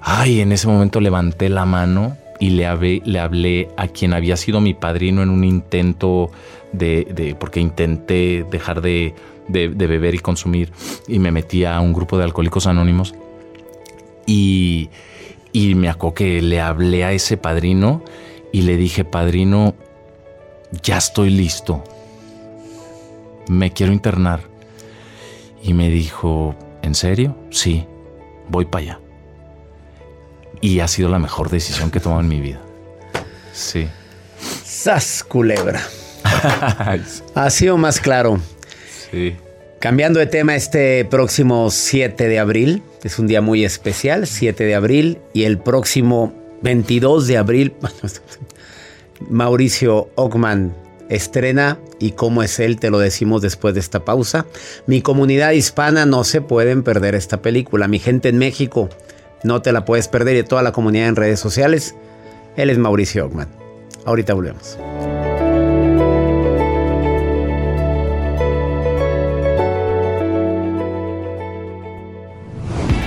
Ay, 0.00 0.40
en 0.40 0.52
ese 0.52 0.66
momento 0.66 1.00
levanté 1.00 1.48
la 1.48 1.64
mano 1.64 2.16
y 2.38 2.50
le 2.50 2.66
hablé, 2.66 3.00
le 3.04 3.18
hablé 3.18 3.68
a 3.76 3.88
quien 3.88 4.12
había 4.12 4.36
sido 4.36 4.60
mi 4.60 4.74
padrino 4.74 5.22
en 5.22 5.30
un 5.30 5.44
intento 5.44 6.30
de, 6.72 7.06
de 7.14 7.34
porque 7.34 7.60
intenté 7.60 8.44
dejar 8.50 8.82
de, 8.82 9.14
de, 9.48 9.68
de 9.68 9.86
beber 9.86 10.14
y 10.14 10.18
consumir 10.18 10.72
y 11.06 11.18
me 11.18 11.30
metí 11.30 11.64
a 11.64 11.80
un 11.80 11.92
grupo 11.92 12.18
de 12.18 12.24
alcohólicos 12.24 12.66
anónimos 12.66 13.14
y, 14.26 14.90
me 15.54 15.88
acuerdo 15.88 16.14
que 16.14 16.42
le 16.42 16.60
hablé 16.60 17.04
a 17.04 17.12
ese 17.12 17.36
padrino 17.36 18.02
y 18.52 18.62
le 18.62 18.76
dije, 18.76 19.04
padrino, 19.04 19.74
ya 20.82 20.98
estoy 20.98 21.30
listo. 21.30 21.82
Me 23.48 23.72
quiero 23.72 23.92
internar. 23.92 24.40
Y 25.62 25.74
me 25.74 25.90
dijo, 25.90 26.56
¿en 26.82 26.94
serio? 26.94 27.36
Sí, 27.50 27.86
voy 28.48 28.64
para 28.64 28.84
allá. 28.84 29.00
Y 30.60 30.80
ha 30.80 30.88
sido 30.88 31.08
la 31.08 31.18
mejor 31.18 31.50
decisión 31.50 31.90
que 31.90 31.98
he 31.98 32.00
tomado 32.00 32.20
en 32.20 32.28
mi 32.28 32.40
vida. 32.40 32.60
Sí. 33.52 33.88
Sas 34.64 35.24
culebra. 35.24 35.82
ha 37.34 37.50
sido 37.50 37.76
más 37.76 38.00
claro. 38.00 38.40
Sí. 39.10 39.36
Cambiando 39.80 40.20
de 40.20 40.26
tema, 40.26 40.54
este 40.54 41.04
próximo 41.04 41.70
7 41.70 42.28
de 42.28 42.38
abril 42.38 42.82
es 43.08 43.18
un 43.18 43.26
día 43.26 43.40
muy 43.40 43.64
especial, 43.64 44.26
7 44.26 44.64
de 44.64 44.74
abril, 44.74 45.18
y 45.32 45.44
el 45.44 45.58
próximo 45.58 46.32
22 46.62 47.26
de 47.26 47.38
abril, 47.38 47.74
Mauricio 49.30 50.10
Ockman 50.14 50.74
estrena 51.08 51.78
y 51.98 52.12
cómo 52.12 52.42
es 52.42 52.58
él, 52.58 52.78
te 52.78 52.90
lo 52.90 52.98
decimos 52.98 53.42
después 53.42 53.74
de 53.74 53.80
esta 53.80 54.04
pausa. 54.04 54.46
Mi 54.86 55.02
comunidad 55.02 55.52
hispana 55.52 56.06
no 56.06 56.24
se 56.24 56.40
pueden 56.40 56.82
perder 56.82 57.14
esta 57.14 57.42
película. 57.42 57.86
Mi 57.86 57.98
gente 57.98 58.30
en 58.30 58.38
México 58.38 58.88
no 59.44 59.62
te 59.62 59.72
la 59.72 59.84
puedes 59.84 60.08
perder 60.08 60.36
y 60.36 60.42
toda 60.42 60.62
la 60.62 60.72
comunidad 60.72 61.08
en 61.08 61.16
redes 61.16 61.40
sociales. 61.40 61.94
Él 62.56 62.70
es 62.70 62.78
Mauricio 62.78 63.26
Ockman. 63.26 63.48
Ahorita 64.04 64.34
volvemos. 64.34 64.78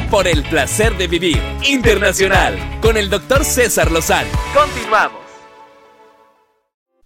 Por 0.09 0.27
el 0.27 0.43
placer 0.43 0.97
de 0.97 1.07
vivir 1.07 1.41
internacional 1.63 2.79
con 2.81 2.97
el 2.97 3.09
doctor 3.09 3.43
César 3.43 3.91
Lozano. 3.91 4.29
Continuamos 4.53 5.24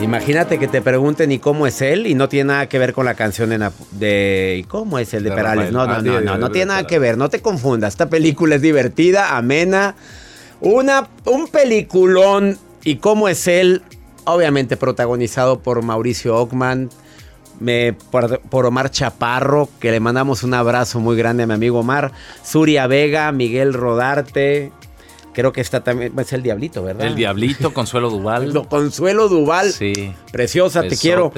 Imagínate 0.00 0.58
que 0.58 0.68
te 0.68 0.80
pregunten 0.80 1.32
y 1.32 1.38
cómo 1.38 1.66
es 1.66 1.82
él 1.82 2.06
y 2.06 2.14
no 2.14 2.28
tiene 2.28 2.48
nada 2.48 2.68
que 2.68 2.78
ver 2.78 2.92
con 2.92 3.04
la 3.04 3.14
canción 3.14 3.50
de, 3.50 3.70
de 3.92 4.56
¿y 4.60 4.62
cómo 4.64 4.98
es 4.98 5.12
el 5.12 5.24
de, 5.24 5.32
Perales? 5.32 5.72
No, 5.72 5.86
no, 5.86 6.00
no, 6.00 6.20
no, 6.20 6.38
no 6.38 6.50
tiene 6.50 6.66
nada 6.66 6.86
que 6.86 6.98
ver, 6.98 7.18
no 7.18 7.28
te 7.28 7.40
confundas. 7.40 7.94
Esta 7.94 8.08
película 8.08 8.54
es 8.54 8.62
divertida, 8.62 9.36
amena, 9.36 9.96
una, 10.60 11.08
un 11.24 11.48
peliculón 11.48 12.58
y 12.84 12.96
cómo 12.96 13.28
es 13.28 13.48
él, 13.48 13.82
obviamente 14.24 14.76
protagonizado 14.76 15.60
por 15.60 15.82
Mauricio 15.82 16.36
Ockman, 16.36 16.90
me, 17.60 17.92
por, 17.92 18.40
por, 18.40 18.66
Omar 18.66 18.90
Chaparro, 18.90 19.68
que 19.80 19.90
le 19.90 19.98
mandamos 19.98 20.44
un 20.44 20.54
abrazo 20.54 21.00
muy 21.00 21.16
grande 21.16 21.42
a 21.42 21.46
mi 21.46 21.54
amigo 21.54 21.80
Omar, 21.80 22.12
Suria 22.44 22.86
Vega, 22.86 23.32
Miguel 23.32 23.74
Rodarte, 23.74 24.70
Creo 25.38 25.52
que 25.52 25.60
está 25.60 25.84
también, 25.84 26.18
es 26.18 26.32
el 26.32 26.42
Diablito, 26.42 26.82
¿verdad? 26.82 27.06
El 27.06 27.14
Diablito, 27.14 27.72
Consuelo 27.72 28.10
Duval. 28.10 28.52
Consuelo 28.68 29.28
Duval. 29.28 29.72
Sí. 29.72 30.12
Preciosa, 30.32 30.82
te 30.82 30.96
quiero. 30.96 31.32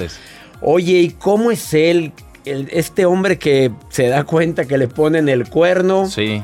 Oye, 0.59 0.93
¿y 1.01 1.09
cómo 1.11 1.51
es 1.51 1.71
él? 1.75 2.11
este 2.43 3.05
hombre 3.05 3.37
que 3.37 3.71
se 3.89 4.07
da 4.07 4.23
cuenta 4.23 4.65
que 4.65 4.79
le 4.79 4.87
ponen 4.87 5.29
el 5.29 5.47
cuerno. 5.47 6.07
Sí. 6.07 6.41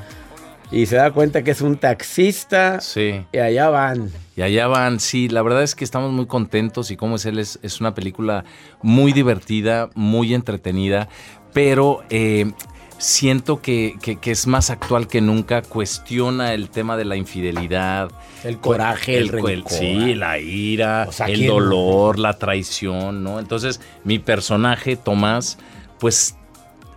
Y 0.71 0.85
se 0.85 0.97
da 0.97 1.09
cuenta 1.09 1.43
que 1.43 1.49
es 1.49 1.61
un 1.61 1.77
taxista. 1.77 2.79
Sí. 2.79 3.25
Y 3.33 3.39
allá 3.39 3.69
van. 3.69 4.11
Y 4.35 4.43
allá 4.43 4.67
van, 4.67 4.99
sí. 4.99 5.27
La 5.27 5.41
verdad 5.41 5.63
es 5.63 5.73
que 5.73 5.83
estamos 5.83 6.11
muy 6.11 6.27
contentos 6.27 6.91
y 6.91 6.95
cómo 6.95 7.15
es 7.15 7.25
él 7.25 7.39
es, 7.39 7.57
es 7.63 7.81
una 7.81 7.95
película 7.95 8.45
muy 8.83 9.13
divertida, 9.13 9.89
muy 9.95 10.35
entretenida. 10.35 11.09
Pero 11.53 12.03
eh, 12.11 12.51
siento 12.97 13.61
que, 13.61 13.97
es 14.23 14.47
más 14.47 14.69
actual 14.69 15.07
que 15.07 15.21
nunca, 15.21 15.61
cuestiona 15.61 16.53
el 16.53 16.69
tema 16.69 16.97
de 16.97 17.05
la 17.05 17.15
infidelidad. 17.15 18.11
El 18.43 18.59
coraje, 18.59 19.17
el, 19.17 19.33
el 19.47 19.63
Sí, 19.67 20.15
la 20.15 20.39
ira, 20.39 21.07
el 21.27 21.47
dolor, 21.47 22.19
la 22.19 22.37
traición, 22.37 23.23
¿no? 23.23 23.39
Entonces, 23.39 23.81
mi 24.03 24.19
personaje, 24.19 24.95
Tomás, 24.95 25.57
pues 25.99 26.35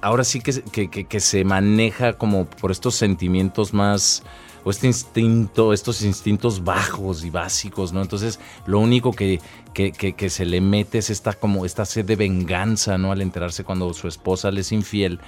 ahora 0.00 0.24
sí 0.24 0.40
que, 0.40 0.88
que 0.88 1.20
se 1.20 1.44
maneja 1.44 2.14
como 2.14 2.46
por 2.46 2.70
estos 2.70 2.94
sentimientos 2.94 3.74
más 3.74 4.22
o 4.64 4.70
este 4.70 4.86
instinto, 4.86 5.72
estos 5.72 6.02
instintos 6.02 6.64
bajos 6.64 7.24
y 7.24 7.30
básicos, 7.30 7.92
¿no? 7.92 8.02
Entonces, 8.02 8.38
lo 8.66 8.78
único 8.78 9.12
que, 9.12 9.40
que, 9.72 10.30
se 10.30 10.44
le 10.44 10.60
mete 10.60 10.98
es 10.98 11.10
esta, 11.10 11.32
como 11.32 11.64
esta 11.64 11.84
sed 11.84 12.04
de 12.04 12.16
venganza, 12.16 12.98
¿no? 12.98 13.12
Al 13.12 13.22
enterarse 13.22 13.64
cuando 13.64 13.92
su 13.94 14.08
esposa 14.08 14.50
le 14.50 14.60
es 14.60 14.72
infiel 14.72 15.20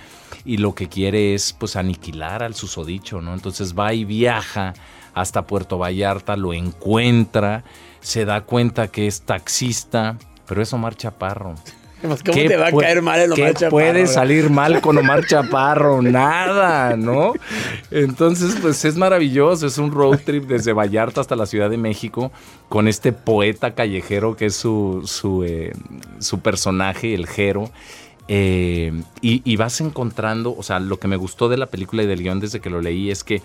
y 0.45 0.59
lo 0.59 0.75
que 0.75 0.89
quiere 0.89 1.35
es, 1.35 1.53
pues, 1.53 1.77
aniquilar 1.77 2.43
al 2.43 2.55
susodicho, 2.55 3.21
¿no? 3.21 3.35
Entonces 3.35 3.75
va 3.75 3.95
y 3.95 4.05
viaja 4.05 4.75
hasta 5.15 5.47
Puerto 5.47 5.79
Vallarta, 5.79 6.37
lo 6.37 6.53
encuentra, 6.53 7.65
se 8.01 8.25
da 8.25 8.43
cuenta 8.43 8.89
que 8.89 9.07
es 9.07 9.23
taxista, 9.23 10.17
pero 10.47 10.63
es 10.63 10.73
Omar 10.73 10.97
Chaparro. 10.97 11.55
¿Cómo 12.03 12.17
te 12.17 12.57
va 12.57 12.69
a 12.69 12.73
caer 12.73 13.01
mal 13.01 13.21
el 13.21 13.33
Omar 13.33 13.55
¿qué 13.55 13.69
puede 13.69 14.07
salir 14.07 14.51
mal 14.51 14.81
con 14.81 14.99
Omar 14.99 15.25
Chaparro? 15.29 16.03
Nada, 16.03 16.97
¿no? 16.97 17.33
Entonces, 17.91 18.57
pues 18.61 18.85
es 18.85 18.97
maravilloso. 18.97 19.67
Es 19.67 19.79
un 19.79 19.93
road 19.93 20.19
trip 20.25 20.45
desde 20.45 20.73
Vallarta 20.73 21.21
hasta 21.21 21.37
la 21.37 21.47
Ciudad 21.47 21.71
de 21.71 21.77
México 21.77 22.33
con 22.69 22.89
este 22.89 23.13
poeta 23.13 23.75
callejero 23.75 24.37
que 24.37 24.47
es 24.47 24.57
su, 24.57 25.03
su, 25.05 25.45
eh, 25.45 25.73
personaje, 26.43 27.15
el 27.15 27.27
Jero. 27.27 27.71
Eh, 28.29 28.93
y, 29.21 29.57
vas 29.57 29.81
encontrando, 29.81 30.55
o 30.57 30.63
sea, 30.63 30.81
lo 30.81 30.99
que 30.99 31.07
me 31.07 31.17
gustó 31.17 31.49
de 31.49 31.57
la 31.57 31.67
película 31.67 32.03
y 32.03 32.07
del 32.07 32.23
guion 32.23 32.41
desde 32.41 32.61
que 32.61 32.71
lo 32.71 32.81
leí 32.81 33.11
es 33.11 33.25
que 33.25 33.43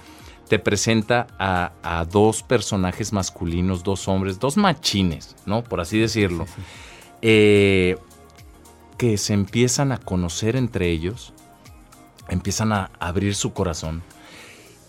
te 0.48 0.60
presenta 0.60 1.28
a, 1.38 2.06
dos 2.10 2.42
personajes 2.42 3.12
masculinos, 3.12 3.84
dos 3.84 4.08
hombres, 4.08 4.40
dos 4.40 4.58
machines, 4.58 5.36
¿no? 5.46 5.64
Por 5.64 5.82
así 5.82 6.00
decirlo. 6.00 6.46
Eh, 7.22 7.98
que 8.98 9.18
se 9.18 9.34
empiezan 9.34 9.92
a 9.92 9.98
conocer 9.98 10.56
entre 10.56 10.90
ellos, 10.90 11.34
empiezan 12.30 12.74
a 12.74 12.92
abrir 13.00 13.36
su 13.36 13.54
corazón 13.54 14.04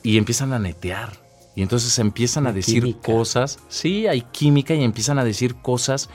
y 0.02 0.16
empiezan 0.16 0.52
a 0.52 0.58
netear. 0.58 1.12
Y 1.54 1.62
entonces 1.62 1.98
empiezan 1.98 2.46
a 2.46 2.52
decir 2.52 2.96
cosas, 3.00 3.58
sí, 3.68 4.06
hay 4.06 4.22
química 4.22 4.74
y 4.74 4.84
empiezan 4.84 5.18
a 5.18 5.24
decir 5.24 5.56
cosas 5.56 6.08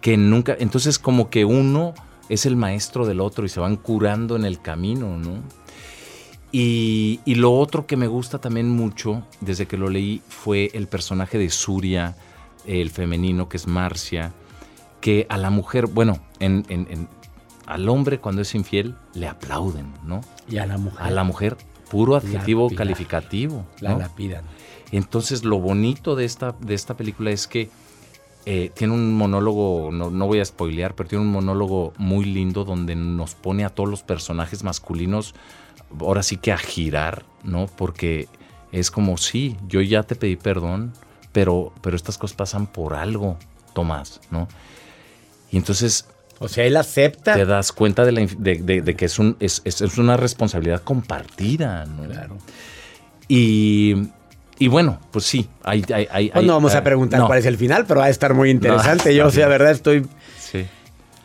que 0.00 0.16
nunca, 0.16 0.56
entonces 0.58 0.98
como 0.98 1.30
que 1.30 1.44
uno 1.44 1.94
es 2.28 2.46
el 2.46 2.54
maestro 2.54 3.04
del 3.04 3.20
otro 3.20 3.44
y 3.44 3.48
se 3.48 3.58
van 3.58 3.76
curando 3.76 4.36
en 4.36 4.44
el 4.44 4.60
camino, 4.60 5.18
¿no? 5.18 5.42
Y, 6.52 7.20
y, 7.26 7.34
lo 7.34 7.52
otro 7.52 7.86
que 7.86 7.98
me 7.98 8.06
gusta 8.06 8.38
también 8.38 8.70
mucho, 8.70 9.26
desde 9.40 9.66
que 9.66 9.76
lo 9.76 9.90
leí, 9.90 10.22
fue 10.28 10.70
el 10.72 10.86
personaje 10.86 11.36
de 11.36 11.50
Suria, 11.50 12.16
el 12.64 12.88
femenino, 12.90 13.50
que 13.50 13.58
es 13.58 13.66
Marcia, 13.66 14.32
que 15.00 15.26
a 15.28 15.36
la 15.36 15.50
mujer, 15.50 15.86
bueno, 15.86 16.18
en, 16.40 17.08
al 17.68 17.86
hombre 17.90 18.18
cuando 18.18 18.40
es 18.40 18.54
infiel 18.54 18.94
le 19.12 19.28
aplauden, 19.28 19.92
¿no? 20.02 20.22
Y 20.48 20.56
a 20.56 20.64
la 20.64 20.78
mujer. 20.78 21.02
A 21.02 21.10
la 21.10 21.22
mujer, 21.22 21.56
puro 21.90 22.16
adjetivo 22.16 22.70
calificativo. 22.70 23.66
La 23.80 23.94
lapidan. 23.94 24.44
Entonces 24.90 25.44
lo 25.44 25.60
bonito 25.60 26.16
de 26.16 26.24
esta, 26.24 26.54
de 26.60 26.72
esta 26.72 26.96
película 26.96 27.30
es 27.30 27.46
que 27.46 27.68
eh, 28.46 28.70
tiene 28.74 28.94
un 28.94 29.14
monólogo, 29.14 29.90
no, 29.92 30.08
no, 30.10 30.26
voy 30.26 30.40
a 30.40 30.44
spoilear, 30.46 30.94
pero 30.94 31.10
tiene 31.10 31.24
un 31.26 31.30
monólogo 31.30 31.92
muy 31.98 32.24
lindo 32.24 32.64
donde 32.64 32.96
nos 32.96 33.34
pone 33.34 33.66
a 33.66 33.68
todos 33.68 33.90
los 33.90 34.02
personajes 34.02 34.64
masculinos, 34.64 35.34
ahora 36.00 36.22
sí 36.22 36.38
que 36.38 36.52
a 36.52 36.56
girar, 36.56 37.26
¿no? 37.44 37.66
Porque 37.66 38.28
es 38.72 38.90
como, 38.90 39.18
sí, 39.18 39.58
yo 39.68 39.82
ya 39.82 40.04
te 40.04 40.14
pedí 40.16 40.36
perdón, 40.36 40.94
pero, 41.32 41.74
pero 41.82 41.96
estas 41.96 42.16
cosas 42.16 42.34
pasan 42.34 42.66
por 42.66 42.94
algo, 42.94 43.36
Tomás, 43.74 44.22
¿no? 44.30 44.48
Y 45.50 45.58
entonces 45.58 46.08
o 46.38 46.48
sea, 46.48 46.64
él 46.64 46.76
acepta. 46.76 47.34
Te 47.34 47.44
das 47.46 47.72
cuenta 47.72 48.04
de, 48.04 48.94
que 48.96 49.04
es, 49.04 49.18
un, 49.18 49.36
es, 49.40 49.62
una 49.98 50.16
responsabilidad 50.16 50.82
compartida, 50.82 51.84
¿no? 51.84 52.04
Claro. 52.08 52.38
Y, 53.28 53.94
y 54.58 54.68
bueno, 54.68 55.00
pues 55.10 55.24
sí, 55.24 55.48
hay... 55.64 55.84
hay, 55.92 56.08
hay 56.10 56.30
Pues 56.30 56.44
no 56.46 56.54
vamos 56.54 56.74
a 56.74 56.78
hay- 56.78 56.84
preguntar 56.84 57.20
no. 57.20 57.26
cuál 57.26 57.38
es 57.38 57.46
el 57.46 57.56
final, 57.56 57.84
pero 57.86 58.00
va 58.00 58.06
a 58.06 58.10
estar 58.10 58.34
muy 58.34 58.50
interesante. 58.50 59.10
No, 59.10 59.16
Yo, 59.16 59.26
o 59.26 59.30
sea, 59.30 59.48
verdad, 59.48 59.72
estoy... 59.72 60.06
Sí. 60.38 60.66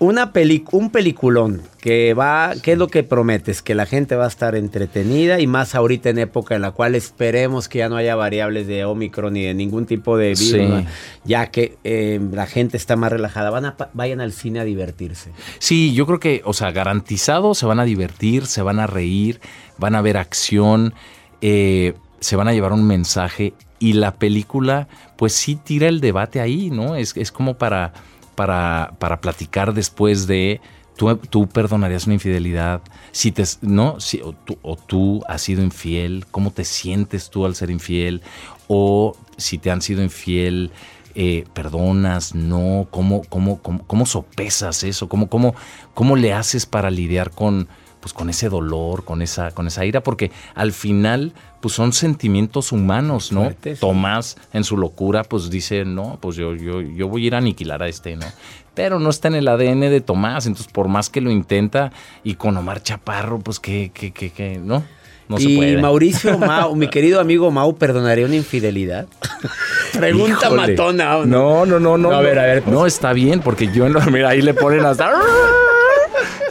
Una 0.04 0.34
peli 0.34 0.66
un 0.74 0.89
peliculón 0.89 1.62
que 1.80 2.13
va, 2.13 2.56
¿qué 2.62 2.74
es 2.74 2.78
lo 2.78 2.89
que 2.89 3.04
prometes? 3.04 3.62
Que 3.62 3.74
la 3.74 3.86
gente 3.86 4.18
va 4.18 4.26
a 4.26 4.28
estar 4.28 4.54
entretenida 4.54 5.39
y 5.39 5.48
más 5.48 5.76
ahorita 5.76 6.10
en 6.10 6.20
época 6.20 6.56
en 6.56 6.62
la 6.62 6.72
cual 6.72 6.96
esperemos 6.96 7.70
que 7.70 7.78
ya 7.80 7.88
no 7.88 7.96
haya 7.96 8.13
variables 8.18 8.68
de 8.68 8.84
Omicron 8.84 9.32
ni 9.32 9.44
de 9.44 9.54
ningún 9.54 9.86
tipo 9.86 10.18
de 10.18 10.34
virus, 10.34 10.39
Sí. 10.50 10.58
¿no? 10.58 10.86
ya 11.24 11.48
que 11.52 11.78
eh, 11.86 12.20
la 12.34 12.48
gente 12.48 12.76
está 12.76 12.98
más 12.98 13.13
relajada. 13.13 13.50
Van 13.50 13.63
a, 13.63 13.78
vayan 13.94 14.20
al 14.20 14.34
cine 14.34 14.60
a 14.60 14.66
divertirse. 14.66 15.32
Sí, 15.60 15.94
yo 15.94 16.06
creo 16.06 16.20
que, 16.20 16.42
o 16.44 16.52
sea, 16.52 16.72
garantizado 16.72 17.54
se 17.56 17.66
van 17.66 17.80
a 17.80 17.86
divertir, 17.86 18.46
se 18.46 18.62
van 18.62 18.80
a 18.80 18.88
reír, 18.88 19.39
van 19.78 19.96
a 19.96 20.02
ver 20.02 20.18
acción, 20.18 20.94
eh, 21.39 21.94
se 22.20 22.36
van 22.36 22.50
a 22.50 22.54
llevar 22.54 22.74
un 22.74 22.86
mensaje 22.86 23.54
y 23.80 23.94
la 23.94 24.16
película, 24.16 24.89
pues 25.18 25.32
sí 25.32 25.56
tira 25.56 25.88
el 25.88 26.02
debate 26.02 26.42
ahí, 26.42 26.70
¿no? 26.72 26.98
Es, 26.98 27.16
es 27.16 27.32
como 27.32 27.54
para, 27.58 27.94
para, 28.36 28.93
para 29.00 29.22
platicar 29.22 29.74
después 29.74 30.28
de. 30.28 30.62
Tú, 30.96 31.15
tú 31.17 31.48
perdonarías 31.48 32.06
una 32.06 32.13
infidelidad, 32.13 32.82
si 33.12 33.32
te, 33.32 33.43
¿no? 33.62 34.00
Si, 34.00 34.22
o, 34.22 34.76
tú, 34.76 35.24
has 35.28 35.41
sido 35.41 35.63
infiel, 35.63 36.26
¿cómo 36.30 36.52
te 36.52 36.65
sientes 36.65 37.32
tú 37.32 37.48
al 37.48 37.56
ser 37.56 37.72
infiel? 37.72 38.22
O 38.67 39.17
si 39.36 39.58
te 39.58 39.72
han 39.72 39.82
sido 39.82 40.04
infiel, 40.04 40.69
eh, 41.15 41.46
perdonas, 41.54 42.36
no, 42.36 42.88
¿cómo, 42.91 43.24
cómo, 43.28 43.60
cómo, 43.60 43.82
cómo 43.88 44.06
sopesas 44.06 44.84
eso? 44.84 45.10
¿Cómo, 45.10 45.30
cómo, 45.30 45.56
¿Cómo 45.96 46.15
le 46.15 46.32
haces 46.32 46.67
para 46.67 46.91
lidiar 46.91 47.32
con, 47.32 47.67
pues, 48.04 48.12
con 48.12 48.30
ese 48.30 48.50
dolor, 48.50 49.06
con 49.06 49.22
esa, 49.22 49.52
con 49.52 49.66
esa 49.66 49.86
ira? 49.86 50.04
Porque 50.04 50.30
al 50.56 50.74
final, 50.74 51.32
pues 51.62 51.74
son 51.74 51.94
sentimientos 51.94 52.74
humanos, 52.74 53.32
¿no? 53.32 53.44
Fuertes. 53.44 53.80
Tomás, 53.80 54.36
en 54.52 54.66
su 54.66 54.76
locura, 54.76 55.24
pues 55.24 55.50
dice, 55.50 55.86
no, 55.86 56.18
pues 56.20 56.36
yo, 56.36 56.54
yo, 56.54 56.82
yo 56.82 57.08
voy 57.08 57.24
a 57.24 57.28
ir 57.28 57.36
a 57.36 57.38
aniquilar 57.38 57.82
a 57.82 57.88
este, 57.88 58.18
¿no? 58.18 58.26
Pero 58.74 59.00
no 59.00 59.10
está 59.10 59.30
en 59.30 59.36
el 59.36 59.48
ADN 59.48 59.80
de 59.80 60.02
Tomás, 60.02 60.48
entonces 60.48 60.70
por 60.70 60.89
más 60.89 61.10
que 61.10 61.22
lo 61.22 61.32
intenta, 61.32 61.94
y 62.26 62.36
con 62.36 62.58
Omar 62.58 62.84
Chaparro, 62.84 63.39
pues 63.39 63.62
que, 63.62 63.92
que, 63.94 64.12
que, 64.12 64.32
que, 64.32 64.58
¿no? 64.58 64.84
No 65.30 65.38
se 65.38 65.50
y 65.50 65.56
puede. 65.56 65.82
Mauricio 65.82 66.38
Mau, 66.39 66.76
mi 66.76 66.89
querido 66.89 67.22
amigo 67.22 67.52
Mau, 67.52 67.78
¿perdonaría 67.78 68.26
una 68.26 68.36
infidelidad? 68.36 69.08
Pregunta 69.94 70.48
Híjole. 70.48 70.72
matona. 70.74 71.18
¿o 71.20 71.26
No, 71.26 71.66
no, 71.66 71.80
no, 71.80 71.98
no. 71.98 72.12
A 72.12 72.20
ver, 72.20 72.38
a 72.38 72.44
ver, 72.44 72.63
pues. 72.63 72.76
No, 72.76 72.86
está 72.86 73.13
bien, 73.13 73.39
porque 73.39 73.72
yo 73.72 73.88
no, 73.88 74.02
mira, 74.12 74.28
ahí 74.28 74.42
le 74.42 74.54
ponen 74.54 74.84
hasta 74.86 75.10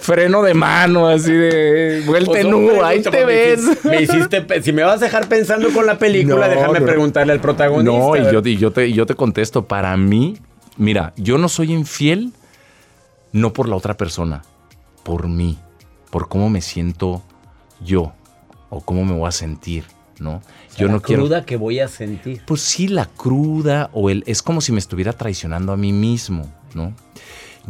freno 0.03 0.43
de 0.43 0.53
mano, 0.55 1.07
así 1.09 1.33
de 1.33 2.03
vuelta 2.07 2.41
en 2.41 2.53
U, 2.53 2.83
ahí 2.83 3.01
te 3.03 3.11
me 3.11 3.25
ves. 3.25 3.61
hiciste- 3.63 3.89
Me 3.89 4.03
hiciste, 4.03 4.63
si 4.63 4.73
me 4.73 4.83
vas 4.83 5.01
a 5.01 5.05
dejar 5.05 5.29
pensando 5.29 5.73
con 5.73 5.87
la 5.87 5.97
película, 5.99 6.49
No, 6.49 6.55
déjame 6.55 6.81
no. 6.81 6.87
preguntarle 6.87 7.33
al 7.33 7.41
protagonista. 7.41 7.97
No, 7.99 8.17
y 8.17 8.33
yo, 8.33 8.41
y 8.45 8.57
yo 8.57 8.73
te, 8.73 8.89
y 8.89 8.93
yo 8.95 9.07
te 9.07 9.15
contesto, 9.15 9.67
para 9.67 9.97
mí, 9.97 10.37
mira, 10.77 11.13
yo 11.17 11.39
no 11.39 11.49
soy 11.49 11.73
infiel 11.73 12.33
no 13.33 13.53
por 13.53 13.69
la 13.69 13.77
otra 13.77 13.97
persona, 13.97 14.43
por 15.05 15.29
mí, 15.29 15.57
por 16.11 16.29
cómo 16.29 16.51
me 16.51 16.61
siento 16.61 17.23
yo 17.83 18.13
o 18.69 18.81
cómo 18.81 19.05
me 19.05 19.13
voy 19.15 19.29
a 19.29 19.33
sentir, 19.33 19.85
¿no? 20.19 20.37
O 20.37 20.41
sea, 20.69 20.79
yo 20.79 20.87
la 20.89 20.93
no 20.95 21.01
quiero 21.01 21.23
cruda 21.23 21.45
que 21.45 21.57
voy 21.57 21.79
a 21.81 21.87
sentir. 21.89 22.43
Pues 22.47 22.61
sí, 22.61 22.89
la 22.89 23.07
cruda 23.07 23.89
o 23.93 24.11
el 24.11 24.25
es 24.27 24.43
como 24.43 24.61
si 24.61 24.73
me 24.73 24.79
estuviera 24.81 25.13
traicionando 25.13 25.73
a 25.73 25.77
mí 25.77 25.93
mismo, 25.93 26.53
¿no? 26.75 26.93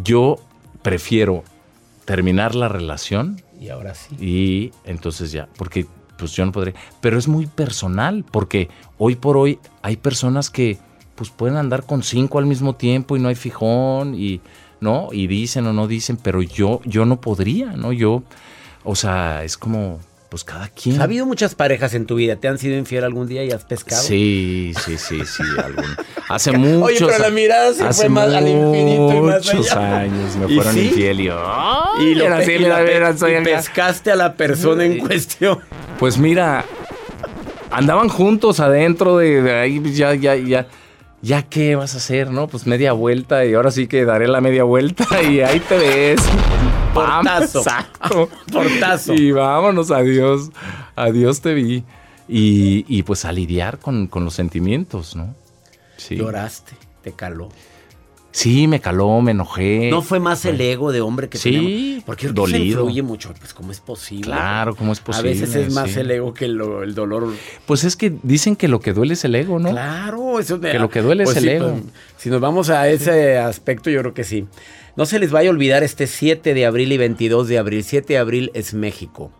Yo 0.03 0.37
prefiero 0.83 1.45
terminar 2.04 2.54
la 2.54 2.68
relación 2.68 3.40
Y 3.60 3.68
ahora 3.68 3.94
sí. 3.94 4.16
y 4.20 4.72
entonces 4.84 5.32
ya, 5.32 5.48
porque 5.56 5.86
pues 6.18 6.32
yo 6.32 6.44
no 6.44 6.52
podré, 6.52 6.74
pero 7.00 7.18
es 7.18 7.26
muy 7.28 7.46
personal, 7.46 8.24
porque 8.30 8.68
hoy 8.98 9.16
por 9.16 9.36
hoy 9.36 9.58
hay 9.82 9.96
personas 9.96 10.50
que 10.50 10.78
pues 11.14 11.30
pueden 11.30 11.56
andar 11.56 11.84
con 11.84 12.02
cinco 12.02 12.38
al 12.38 12.46
mismo 12.46 12.74
tiempo 12.74 13.16
y 13.16 13.20
no 13.20 13.28
hay 13.28 13.34
fijón 13.34 14.14
y 14.14 14.40
no, 14.80 15.08
y 15.12 15.26
dicen 15.26 15.66
o 15.66 15.72
no 15.72 15.86
dicen, 15.86 16.16
pero 16.16 16.42
yo 16.42 16.80
yo 16.84 17.04
no 17.06 17.20
podría, 17.20 17.72
¿no? 17.72 17.92
Yo 17.92 18.22
o 18.84 18.94
sea, 18.94 19.44
es 19.44 19.56
como 19.56 20.00
pues 20.33 20.45
cada 20.45 20.68
quien. 20.68 20.99
¿Ha 20.99 21.05
habido 21.05 21.27
muchas 21.27 21.55
parejas 21.55 21.92
en 21.92 22.07
tu 22.07 22.14
vida? 22.14 22.37
¿Te 22.37 22.49
han 22.49 22.57
sido 22.57 22.75
infiel 22.79 23.05
algún 23.05 23.29
día 23.29 23.45
y 23.45 23.51
has 23.51 23.64
pescado? 23.64 24.01
Sí, 24.03 24.73
sí, 24.83 24.97
sí, 24.97 25.21
sí. 25.27 25.42
algún- 25.62 25.85
Hace 26.31 26.53
muchos 26.53 26.83
Oye, 26.88 26.99
pero 27.05 27.18
la 27.18 27.29
mirada 27.31 27.75
se 27.75 27.85
hace 27.85 28.01
fue 28.05 28.09
más 28.09 28.33
al 28.33 28.49
infinito 28.49 29.12
y 29.14 29.21
más 29.21 29.45
muchos 29.45 29.73
años 29.73 30.35
me 30.37 30.51
¿Y 30.51 30.55
fueron 30.57 30.73
sí? 30.73 30.87
infiel 30.87 31.21
y 31.21 31.29
¡ay! 31.31 32.07
Y, 32.07 32.14
lo 32.14 32.25
pe- 32.25 32.33
así, 32.33 32.53
y 32.53 32.59
la 32.61 32.79
pe- 32.83 33.18
soy 33.18 33.35
y 33.37 33.45
pescaste 33.45 34.11
a 34.11 34.16
la 34.16 34.33
persona 34.33 34.87
en 34.87 35.01
cuestión. 35.01 35.59
Pues 35.99 36.16
mira, 36.16 36.64
andaban 37.71 38.09
juntos 38.09 38.59
adentro 38.59 39.18
de, 39.18 39.42
de 39.42 39.53
ahí, 39.61 39.81
pues 39.81 39.99
ya, 39.99 40.14
ya, 40.14 40.35
ya. 40.35 40.66
¿Ya 41.21 41.42
qué 41.42 41.77
vas 41.77 41.92
a 41.95 41.99
hacer, 41.99 42.31
no? 42.31 42.49
Pues 42.49 42.66
media 42.66 42.92
vuelta 42.95 43.45
y 43.45 43.53
ahora 43.53 43.71
sí 43.71 43.87
que 43.87 44.07
daré 44.07 44.27
la 44.29 44.40
media 44.40 44.64
vuelta 44.64 45.05
y 45.23 45.40
ahí 45.42 45.61
te 45.61 45.77
ves. 45.77 46.21
Portazo. 46.94 47.59
Exacto. 47.61 48.28
Portazo. 48.52 49.14
Y 49.14 49.33
vámonos, 49.33 49.90
adiós. 49.90 50.50
Adiós 50.96 51.40
te 51.40 51.55
vi. 51.55 51.85
Y, 52.28 52.85
y 52.88 53.02
pues 53.02 53.24
a 53.24 53.33
lidiar 53.33 53.78
con, 53.78 54.07
con 54.07 54.24
los 54.24 54.35
sentimientos, 54.35 55.16
¿no? 55.16 55.35
Sí. 55.96 56.16
Lloraste, 56.16 56.72
te 57.02 57.12
caló. 57.12 57.48
Sí, 58.35 58.66
me 58.66 58.81
caló, 58.81 59.20
me 59.20 59.33
enojé. 59.33 59.90
No 59.90 60.00
fue 60.00 60.18
más 60.18 60.46
el 60.46 60.59
ego 60.59 60.90
de 60.90 61.02
hombre 61.02 61.28
que 61.28 61.37
Sí, 61.37 61.50
tenemos. 61.50 62.05
Porque 62.05 62.28
se 62.28 62.33
dolido. 62.33 62.81
influye 62.81 63.02
mucho. 63.02 63.35
Pues, 63.38 63.52
¿cómo 63.52 63.72
es 63.72 63.81
posible? 63.81 64.24
Claro, 64.24 64.74
¿cómo 64.74 64.92
es 64.92 65.00
posible? 65.00 65.31
A 65.31 65.33
veces 65.35 65.55
es 65.55 65.74
más 65.74 65.90
Sí. 65.90 66.00
el 66.00 66.11
ego 66.11 66.33
que 66.33 66.48
lo- 66.48 66.83
el 66.83 66.94
dolor. 66.94 67.35
Pues 67.66 67.85
es 67.85 67.94
que 67.94 68.14
dicen 68.22 68.57
que 68.57 68.68
lo 68.68 68.81
que 68.81 68.94
duele 68.94 69.12
es 69.14 69.24
el 69.26 69.35
ego, 69.35 69.59
¿no? 69.59 69.70
Claro, 69.70 70.38
eso 70.40 70.59
Que 70.61 70.78
lo 70.78 70.88
que 70.88 71.02
duele 71.02 71.24
es 71.24 71.37
el 71.37 71.42
sí, 71.42 71.48
ego. 71.50 71.72
pues, 71.72 71.83
si 72.16 72.31
nos 72.31 72.40
vamos 72.40 72.70
a 72.70 72.88
ese 72.88 73.37
aspecto, 73.37 73.90
yo 73.90 74.00
creo 74.00 74.14
que 74.14 74.24
sí. 74.24 74.46
No 74.94 75.07
se 75.07 75.18
les 75.18 75.31
vaya 75.31 75.48
a 75.48 75.52
olvidar 75.52 75.83
este 75.83 76.07
7 76.07 76.52
de 76.52 76.66
abril 76.66 76.92
y 76.92 76.98
22 76.98 77.48
de 77.48 77.59
abril. 77.59 77.83
7 77.83 78.12
de 78.12 78.18
abril 78.18 78.50
es 78.52 78.74
México. 78.74 79.33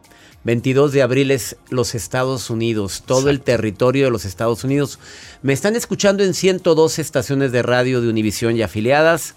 22 0.45 0.93
de 0.93 1.03
abril 1.03 1.31
es 1.31 1.57
los 1.69 1.95
Estados 1.95 2.51
Unidos, 2.51 3.05
todo 3.07 3.31
el 3.31 3.41
territorio 3.41 4.07
de 4.07 4.11
los 4.11 4.25
Estados 4.25 4.65
Unidos. 4.65 4.99
Me 5.43 5.53
están 5.53 5.77
escuchando 5.77 6.25
en 6.25 6.35
102 6.35 6.99
estaciones 6.99 7.53
de 7.53 7.63
radio 7.63 8.01
de 8.01 8.09
Univisión 8.09 8.57
y 8.57 8.63
afiliadas. 8.63 9.35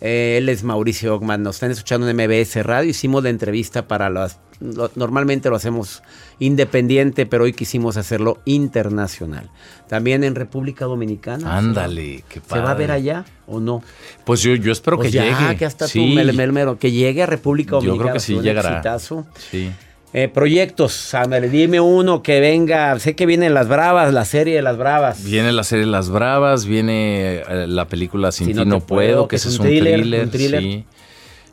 Eh, 0.00 0.36
él 0.38 0.48
es 0.48 0.62
Mauricio 0.62 1.14
Ogman, 1.16 1.42
nos 1.42 1.56
están 1.56 1.70
escuchando 1.70 2.08
en 2.08 2.16
MBS 2.16 2.62
Radio. 2.62 2.90
Hicimos 2.90 3.22
la 3.22 3.30
entrevista 3.30 3.88
para 3.88 4.10
las. 4.10 4.38
Lo- 4.60 4.90
normalmente 4.94 5.50
lo 5.50 5.56
hacemos 5.56 6.02
independiente, 6.38 7.26
pero 7.26 7.44
hoy 7.44 7.52
quisimos 7.52 7.96
hacerlo 7.96 8.38
internacional. 8.44 9.50
También 9.88 10.24
en 10.24 10.34
República 10.34 10.84
Dominicana. 10.84 11.56
Ándale, 11.56 12.24
qué 12.28 12.34
¿Se 12.36 12.40
padre. 12.40 12.62
va 12.64 12.70
a 12.70 12.74
ver 12.74 12.90
allá 12.90 13.24
o 13.46 13.60
no? 13.60 13.82
Pues 14.24 14.42
yo, 14.42 14.54
yo 14.54 14.72
espero 14.72 14.96
Pues 14.96 15.08
que 15.08 15.12
ya, 15.12 15.24
llegue. 15.24 15.56
que 15.56 15.64
hasta 15.66 15.86
sí. 15.88 15.98
tú, 15.98 16.04
mel- 16.20 16.32
mel- 16.52 16.78
que 16.78 16.90
llegue 16.92 17.22
a 17.22 17.26
República 17.26 17.70
Yo 17.72 17.76
Dominicana. 17.76 18.02
creo 18.04 18.14
que 18.14 18.20
sí 18.20 18.34
llegará. 18.40 18.70
exitazo. 18.70 19.26
Sí. 19.50 19.70
Eh, 20.12 20.28
proyectos, 20.28 21.12
ándale, 21.14 21.50
dime 21.50 21.78
uno 21.80 22.22
que 22.22 22.40
venga. 22.40 22.98
Sé 23.00 23.14
que 23.14 23.26
vienen 23.26 23.52
las 23.52 23.68
Bravas, 23.68 24.14
la 24.14 24.24
serie 24.24 24.54
de 24.56 24.62
las 24.62 24.78
Bravas. 24.78 25.22
Viene 25.24 25.52
la 25.52 25.62
serie 25.62 25.84
Las 25.84 26.08
Bravas, 26.08 26.64
viene 26.64 27.42
eh, 27.46 27.66
la 27.68 27.86
película 27.86 28.32
Sin 28.32 28.46
Si 28.46 28.52
ti 28.52 28.58
no 28.58 28.64
no, 28.64 28.80
te 28.80 28.86
puedo, 28.86 29.12
puedo, 29.12 29.28
que 29.28 29.36
ese 29.36 29.48
es 29.50 29.58
un 29.58 29.66
thriller. 29.66 30.22
un 30.24 30.30
thriller. 30.30 30.62
sí. 30.62 30.84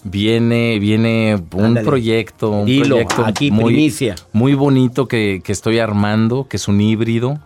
Viene, 0.06 0.80
viene 0.80 1.42
un 1.54 1.64
Ándale. 1.66 1.86
proyecto, 1.86 2.50
un 2.50 2.66
Dilo, 2.66 2.88
proyecto 2.96 3.26
aquí, 3.26 3.52
muy, 3.52 3.94
muy 4.34 4.54
bonito 4.54 5.08
que, 5.08 5.42
que 5.44 5.52
estoy 5.54 5.80
armando, 5.80 6.48
que 6.50 6.58
es 6.58 6.68
un 6.68 6.82
híbrido, 6.82 7.40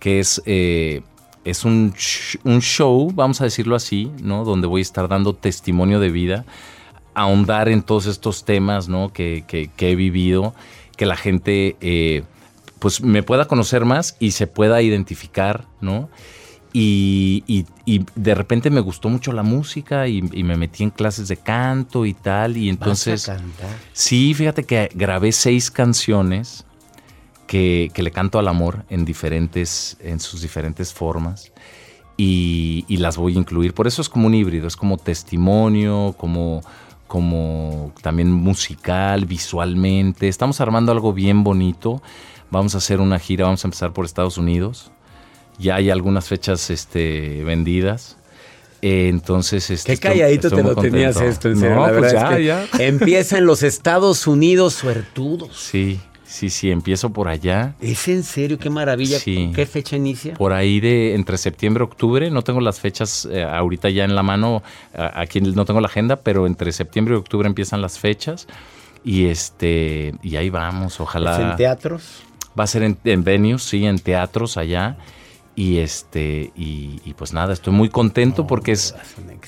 que 0.00 0.18
es, 0.18 0.42
eh, 0.44 1.02
es 1.44 1.64
un, 1.64 1.92
sh- 1.94 2.38
un 2.42 2.60
show, 2.60 3.12
vamos 3.14 3.40
a 3.40 3.44
decirlo 3.44 3.76
así, 3.76 4.10
¿no? 4.22 4.44
Donde 4.44 4.66
voy 4.66 4.80
a 4.80 4.82
estar 4.82 5.06
dando 5.08 5.34
testimonio 5.34 6.00
de 6.00 6.10
vida, 6.10 6.44
ahondar 7.14 7.68
en 7.68 7.82
todos 7.82 8.06
estos 8.06 8.44
temas, 8.44 8.88
¿no? 8.88 9.12
Que, 9.12 9.44
que- 9.46 9.68
que 9.76 9.92
he 9.92 9.94
vivido, 9.94 10.52
que 10.96 11.06
la 11.06 11.16
gente, 11.16 11.76
eh, 11.80 12.24
pues, 12.80 13.02
me 13.02 13.22
pueda 13.22 13.46
conocer 13.46 13.84
más 13.84 14.16
y 14.18 14.32
se 14.32 14.46
pueda 14.48 14.82
identificar, 14.82 15.64
¿no? 15.80 16.08
Y, 16.76 17.44
y- 17.46 17.66
y 17.86 18.04
de 18.16 18.34
repente 18.34 18.68
me 18.68 18.80
gustó 18.80 19.08
mucho 19.08 19.32
la 19.32 19.44
música 19.44 20.08
y, 20.08 20.18
y 20.32 20.42
me 20.42 20.56
metí 20.56 20.82
en 20.82 20.90
clases 20.90 21.28
de 21.28 21.36
canto 21.36 22.04
y 22.04 22.14
tal. 22.14 22.56
Y 22.56 22.68
entonces, 22.68 23.28
Vas 23.28 23.36
a 23.38 23.40
cantar. 23.40 23.70
sí, 23.92 24.34
fíjate 24.34 24.64
que 24.64 24.90
grabé 24.92 25.30
seis 25.30 25.70
canciones 25.70 26.64
que, 27.46 27.92
que 27.94 28.02
le 28.02 28.10
canto 28.10 28.40
al 28.40 28.48
amor 28.48 28.84
en 28.90 29.04
diferentes, 29.04 29.96
en 30.00 30.18
sus 30.18 30.42
diferentes 30.42 30.92
formas. 30.92 31.52
Y, 32.16 32.84
y 32.88 32.96
las 32.96 33.16
voy 33.16 33.36
a 33.36 33.38
incluir. 33.38 33.72
Por 33.72 33.86
eso 33.86 34.02
es 34.02 34.08
como 34.08 34.26
un 34.26 34.34
híbrido, 34.34 34.66
es 34.66 34.74
como 34.76 34.96
testimonio, 34.98 36.14
como, 36.18 36.60
como 37.06 37.92
también 38.02 38.32
musical, 38.32 39.26
visualmente. 39.26 40.26
Estamos 40.28 40.60
armando 40.60 40.90
algo 40.90 41.12
bien 41.12 41.44
bonito. 41.44 42.02
Vamos 42.50 42.74
a 42.74 42.78
hacer 42.78 43.00
una 43.00 43.18
gira, 43.20 43.44
vamos 43.44 43.64
a 43.64 43.68
empezar 43.68 43.92
por 43.92 44.04
Estados 44.04 44.38
Unidos. 44.38 44.90
Ya 45.58 45.76
hay 45.76 45.90
algunas 45.90 46.28
fechas 46.28 46.70
este, 46.70 47.42
vendidas. 47.44 48.16
Eh, 48.82 49.08
entonces, 49.08 49.70
este, 49.70 49.94
Qué 49.94 49.98
calladito 49.98 50.48
estoy 50.48 50.62
te 50.62 50.68
lo 50.68 50.76
tenías 50.76 51.18
esto, 51.18 51.48
en 51.48 51.58
serio. 51.58 51.76
No, 51.76 51.86
la 51.86 51.98
pues 51.98 52.12
verdad 52.12 52.20
ya, 52.20 52.30
es 52.30 52.36
que 52.36 52.44
ya. 52.44 52.66
Empieza 52.86 53.38
en 53.38 53.46
los 53.46 53.62
Estados 53.62 54.26
Unidos 54.26 54.74
suertudos. 54.74 55.56
Sí, 55.56 55.98
sí, 56.26 56.50
sí, 56.50 56.70
empiezo 56.70 57.08
por 57.08 57.28
allá. 57.28 57.76
¿Es 57.80 58.08
en 58.08 58.22
serio? 58.22 58.58
Qué 58.58 58.68
maravilla. 58.68 59.18
Sí. 59.18 59.52
¿Qué 59.54 59.64
fecha 59.64 59.96
inicia? 59.96 60.34
Por 60.34 60.52
ahí 60.52 60.80
de 60.80 61.14
entre 61.14 61.38
septiembre 61.38 61.82
y 61.82 61.86
octubre, 61.86 62.30
no 62.30 62.42
tengo 62.42 62.60
las 62.60 62.78
fechas 62.78 63.26
eh, 63.32 63.42
ahorita 63.42 63.88
ya 63.88 64.04
en 64.04 64.14
la 64.14 64.22
mano, 64.22 64.62
aquí 64.92 65.40
no 65.40 65.64
tengo 65.64 65.80
la 65.80 65.86
agenda, 65.86 66.16
pero 66.16 66.46
entre 66.46 66.70
septiembre 66.70 67.14
y 67.14 67.16
octubre 67.16 67.48
empiezan 67.48 67.80
las 67.80 67.98
fechas. 67.98 68.46
Y 69.02 69.28
este 69.28 70.14
y 70.22 70.36
ahí 70.36 70.50
vamos, 70.50 71.00
ojalá. 71.00 71.36
¿Es 71.36 71.50
en 71.52 71.56
teatros? 71.56 72.22
Va 72.58 72.64
a 72.64 72.66
ser 72.66 72.82
en, 72.82 72.98
en 73.04 73.24
venues, 73.24 73.62
sí, 73.62 73.86
en 73.86 73.98
teatros 73.98 74.58
allá. 74.58 74.98
Y 75.56 75.78
este, 75.78 76.50
y, 76.56 77.00
y 77.04 77.14
pues 77.14 77.32
nada, 77.32 77.52
estoy 77.52 77.72
muy 77.72 77.88
contento 77.88 78.44
porque 78.44 78.72
es, 78.72 78.92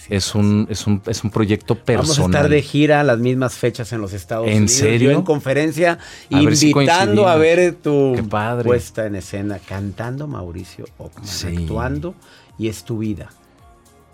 es 0.09 0.37
un, 0.37 0.69
es 0.71 0.87
un, 0.87 1.03
es 1.07 1.25
un 1.25 1.31
proyecto 1.31 1.75
personal. 1.75 2.07
Vamos 2.07 2.19
a 2.19 2.23
estar 2.39 2.49
de 2.49 2.63
gira 2.63 3.01
a 3.01 3.03
las 3.05 3.19
mismas 3.19 3.55
fechas 3.55 3.93
en 3.93 4.01
los 4.01 4.13
Estados 4.13 4.47
¿En 4.47 4.53
Unidos. 4.59 4.71
serio? 4.71 5.11
Yo 5.11 5.19
en 5.19 5.25
conferencia 5.25 5.99
A 6.31 6.41
ver 6.43 6.57
si 6.57 6.71
invitando 6.71 7.27
a 7.29 7.35
ver 7.35 7.75
tu 7.75 8.13
Qué 8.15 8.23
padre. 8.23 8.67
puesta 8.67 9.07
en 9.07 9.17
escena, 9.17 9.59
cantando 9.59 10.29
Mauricio 10.29 10.85
Ockman, 10.99 11.27
Sí. 11.27 11.49
actuando 11.57 12.15
y 12.57 12.69
es 12.69 12.85
tu 12.85 12.99
vida. 12.99 13.31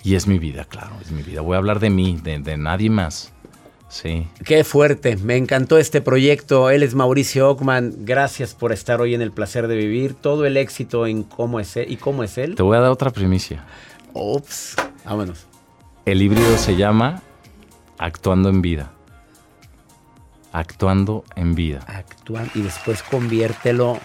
Y 0.03 0.15
es 0.15 0.27
mi 0.27 0.39
vida, 0.39 0.65
claro, 0.65 0.95
es 1.03 1.11
mi 1.13 1.23
vida. 1.23 1.43
Voy 1.43 1.57
a 1.57 1.59
hablar 1.59 1.79
de 1.79 1.91
mí, 1.91 2.19
de, 2.25 2.39
de 2.39 2.57
nadie 2.57 2.89
más. 2.89 3.33
Sí. 3.93 4.27
Qué 4.47 4.65
fuerte, 4.65 5.19
me 5.19 5.37
encantó 5.37 5.77
este 5.77 6.01
proyecto. 6.01 6.71
Él 6.71 6.83
es 6.83 6.95
Mauricio 6.95 7.51
Ockman. 7.51 7.93
Gracias 8.07 8.55
por 8.55 8.73
estar 8.73 9.03
hoy 9.03 9.15
en 9.15 9.21
el 9.21 9.33
placer 9.33 9.69
de 9.69 9.77
vivir. 9.77 10.15
Todo 10.15 10.47
el 10.47 10.57
éxito 10.57 11.07
en 11.07 11.25
cómo 11.25 11.61
es 11.61 11.77
él 11.77 11.93
y 11.93 11.99
cómo 11.99 12.25
es 12.25 12.39
él. 12.39 12.55
Te 12.55 12.63
voy 12.63 12.79
a 12.79 12.81
dar 12.81 12.91
otra 12.91 13.11
primicia. 13.11 13.67
Ups, 14.15 14.77
vámonos. 15.05 15.47
El 16.07 16.23
híbrido 16.23 16.57
se 16.57 16.75
llama 16.75 17.21
Actuando 17.99 18.49
en 18.49 18.63
Vida. 18.63 18.93
Actuando 20.53 21.25
en 21.37 21.55
Vida. 21.55 21.81
Actúa 21.87 22.45
y 22.55 22.63
después 22.63 23.03
conviértelo 23.03 24.01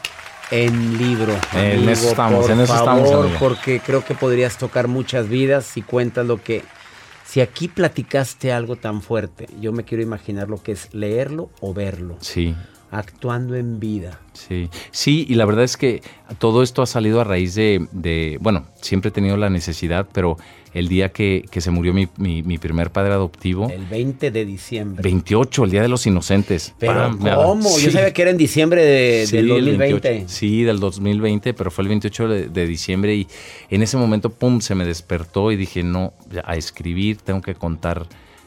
en 0.51 0.97
libro. 0.97 1.33
En 1.53 1.77
amigo, 1.77 1.91
eso 1.91 2.09
estamos, 2.09 2.41
por 2.41 2.51
en 2.51 2.59
eso 2.59 2.75
estamos, 2.75 3.09
favor, 3.09 3.25
amigo. 3.27 3.39
Porque 3.39 3.79
creo 3.79 4.03
que 4.03 4.15
podrías 4.15 4.57
tocar 4.57 4.89
muchas 4.89 5.29
vidas 5.29 5.63
si 5.63 5.81
cuentas 5.81 6.25
lo 6.25 6.43
que. 6.43 6.65
Si 7.28 7.41
aquí 7.41 7.67
platicaste 7.67 8.53
algo 8.53 8.78
tan 8.78 9.01
fuerte, 9.01 9.47
yo 9.59 9.73
me 9.73 9.84
quiero 9.84 10.01
imaginar 10.01 10.47
lo 10.47 10.63
que 10.63 10.71
es 10.71 10.93
leerlo 10.93 11.49
o 11.59 11.73
verlo. 11.73 12.15
Sí, 12.21 12.55
Actuando 12.91 13.55
en 13.55 13.79
vida. 13.79 14.19
sí. 14.33 14.69
Sí, 14.91 15.25
y 15.29 15.35
la 15.35 15.45
verdad 15.45 15.63
es 15.65 15.75
que 15.77 16.01
todo 16.39 16.63
esto 16.63 16.81
ha 16.81 16.85
salido 16.85 17.19
a 17.19 17.23
raíz 17.23 17.53
de, 17.55 17.85
de- 17.91 18.38
bueno, 18.41 18.65
siempre 18.81 19.09
he 19.09 19.11
tenido 19.11 19.35
la 19.38 19.49
necesidad, 19.49 20.07
pero 20.13 20.38
el 20.73 20.88
día 20.88 21.09
que, 21.09 21.43
que 21.49 21.59
se 21.59 21.71
murió 21.71 21.93
mi, 21.93 22.07
mi- 22.17 22.43
mi 22.43 22.57
primer 22.57 22.91
padre 22.91 23.13
adoptivo, 23.13 23.69
El 23.69 23.85
20 23.85 24.31
de 24.31 24.45
diciembre. 24.45 25.01
28, 25.03 25.63
el 25.65 25.71
Día 25.71 25.81
de 25.81 25.88
los 25.89 26.05
Inocentes. 26.05 26.73
Pero 26.79 27.17
¿cómo? 27.19 27.77
Yo 27.79 27.91
sabía 27.91 28.13
que 28.13 28.21
era 28.21 28.31
en 28.31 28.38
diciembre 28.38 28.83
de, 28.85 29.25
Sí, 29.27 29.35
del 29.38 29.45
el 29.45 29.65
2020. 29.65 30.09
28. 30.09 30.29
sí, 30.33 30.63
del 30.63 30.79
2020, 30.79 31.53
pero 31.53 31.71
fue 31.71 31.81
el 31.83 31.89
28 31.89 32.27
de, 32.27 32.47
de 32.49 32.67
diciembre 32.67 33.15
y 33.15 33.27
en 33.69 33.81
ese 33.83 33.97
momento, 33.97 34.29
pum, 34.29 34.61
se 34.61 34.75
me 34.75 34.85
despertó 34.85 35.51
y 35.51 35.55
dije, 35.57 35.83
no, 35.83 36.13
a 36.43 36.55
escribir, 36.55 37.17
tengo 37.17 37.41
que 37.41 37.55
contar 37.55 38.05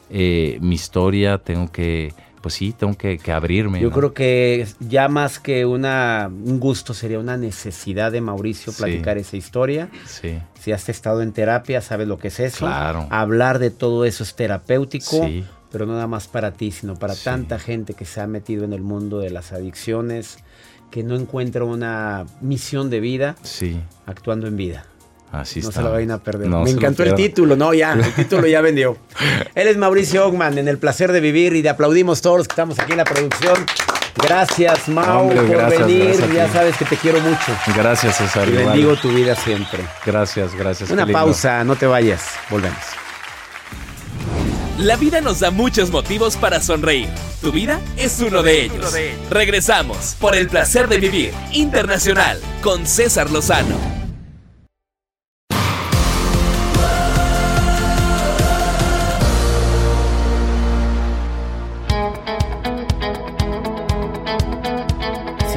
eh, 0.09 0.57
mi 0.61 0.75
historia, 0.75 1.37
tengo 1.37 1.71
que, 1.71 2.13
pues 2.41 2.55
sí, 2.55 2.73
tengo 2.77 2.95
que, 2.97 3.17
que 3.17 3.31
abrirme. 3.31 3.79
Yo 3.79 3.89
¿no? 3.89 3.95
creo 3.95 4.13
que 4.13 4.67
ya 4.79 5.07
más 5.07 5.39
que 5.39 5.65
una, 5.65 6.29
un 6.29 6.59
gusto 6.59 6.93
sería 6.93 7.19
una 7.19 7.37
necesidad 7.37 8.11
de 8.11 8.19
Mauricio 8.21 8.71
Sí. 8.73 8.77
platicar 8.81 9.17
esa 9.17 9.37
historia. 9.37 9.89
Sí, 10.05 10.39
Si 10.59 10.71
has 10.71 10.89
estado 10.89 11.21
en 11.21 11.31
terapia, 11.31 11.81
sabes 11.81 12.07
lo 12.07 12.17
que 12.19 12.27
es 12.29 12.39
eso. 12.39 12.65
Claro. 12.65 13.07
Hablar 13.09 13.59
de 13.59 13.71
todo 13.71 14.05
eso 14.05 14.23
es 14.23 14.35
terapéutico, 14.35 15.25
Sí. 15.25 15.43
pero 15.71 15.85
no 15.85 15.93
nada 15.93 16.07
más 16.07 16.27
para 16.27 16.51
ti, 16.51 16.71
sino 16.71 16.95
para 16.95 17.15
Sí. 17.15 17.21
tanta 17.23 17.57
gente 17.59 17.93
que 17.93 18.05
se 18.05 18.21
ha 18.21 18.27
metido 18.27 18.63
en 18.65 18.73
el 18.73 18.81
mundo 18.81 19.19
de 19.19 19.29
las 19.29 19.53
adicciones, 19.53 20.37
que 20.91 21.03
no 21.03 21.15
encuentra 21.15 21.63
una 21.63 22.25
misión 22.41 22.89
de 22.89 22.99
vida 22.99 23.35
sí, 23.43 23.79
actuando 24.05 24.47
en 24.47 24.57
vida. 24.57 24.85
Así 25.31 25.61
no 25.61 25.69
está. 25.69 25.81
se 25.81 25.85
la 25.85 25.91
vayan 25.91 26.11
a 26.11 26.17
perder. 26.19 26.47
No 26.47 26.63
Me 26.63 26.71
encantó 26.71 27.03
el 27.03 27.15
título, 27.15 27.55
no, 27.55 27.73
ya, 27.73 27.93
el 27.93 28.13
título 28.15 28.47
ya 28.47 28.61
vendió. 28.61 28.97
Él 29.55 29.67
es 29.67 29.77
Mauricio 29.77 30.25
Ogman 30.27 30.57
en 30.57 30.67
El 30.67 30.77
Placer 30.77 31.11
de 31.11 31.19
Vivir 31.19 31.55
y 31.55 31.61
le 31.61 31.69
aplaudimos 31.69 32.21
todos 32.21 32.37
los 32.39 32.47
que 32.47 32.53
estamos 32.53 32.79
aquí 32.79 32.91
en 32.91 32.97
la 32.99 33.05
producción. 33.05 33.55
Gracias, 34.17 34.89
Mau, 34.89 35.21
Hombre, 35.21 35.37
por 35.37 35.49
gracias, 35.49 35.87
venir. 35.87 36.05
gracias 36.05 36.33
ya 36.33 36.49
sabes 36.51 36.77
que 36.77 36.85
te 36.85 36.97
quiero 36.97 37.21
mucho. 37.21 37.57
Gracias, 37.75 38.17
César. 38.17 38.47
Y 38.49 38.51
bendigo 38.51 38.95
tu 38.97 39.09
vida 39.09 39.35
siempre. 39.35 39.79
Gracias, 40.05 40.53
gracias. 40.53 40.89
Una 40.91 41.07
pausa, 41.07 41.63
no 41.63 41.75
te 41.75 41.87
vayas. 41.87 42.23
Volvemos. 42.49 42.77
La 44.77 44.95
vida 44.95 45.21
nos 45.21 45.39
da 45.39 45.51
muchos 45.51 45.91
motivos 45.91 46.35
para 46.37 46.59
sonreír. 46.59 47.07
Tu 47.41 47.51
vida 47.51 47.79
es 47.97 48.19
uno 48.19 48.41
de 48.41 48.63
ellos. 48.63 48.93
Regresamos 49.29 50.15
por 50.19 50.35
el 50.35 50.47
placer 50.49 50.87
de 50.87 50.97
vivir 50.97 51.33
internacional 51.51 52.39
con 52.61 52.85
César 52.87 53.29
Lozano. 53.29 54.00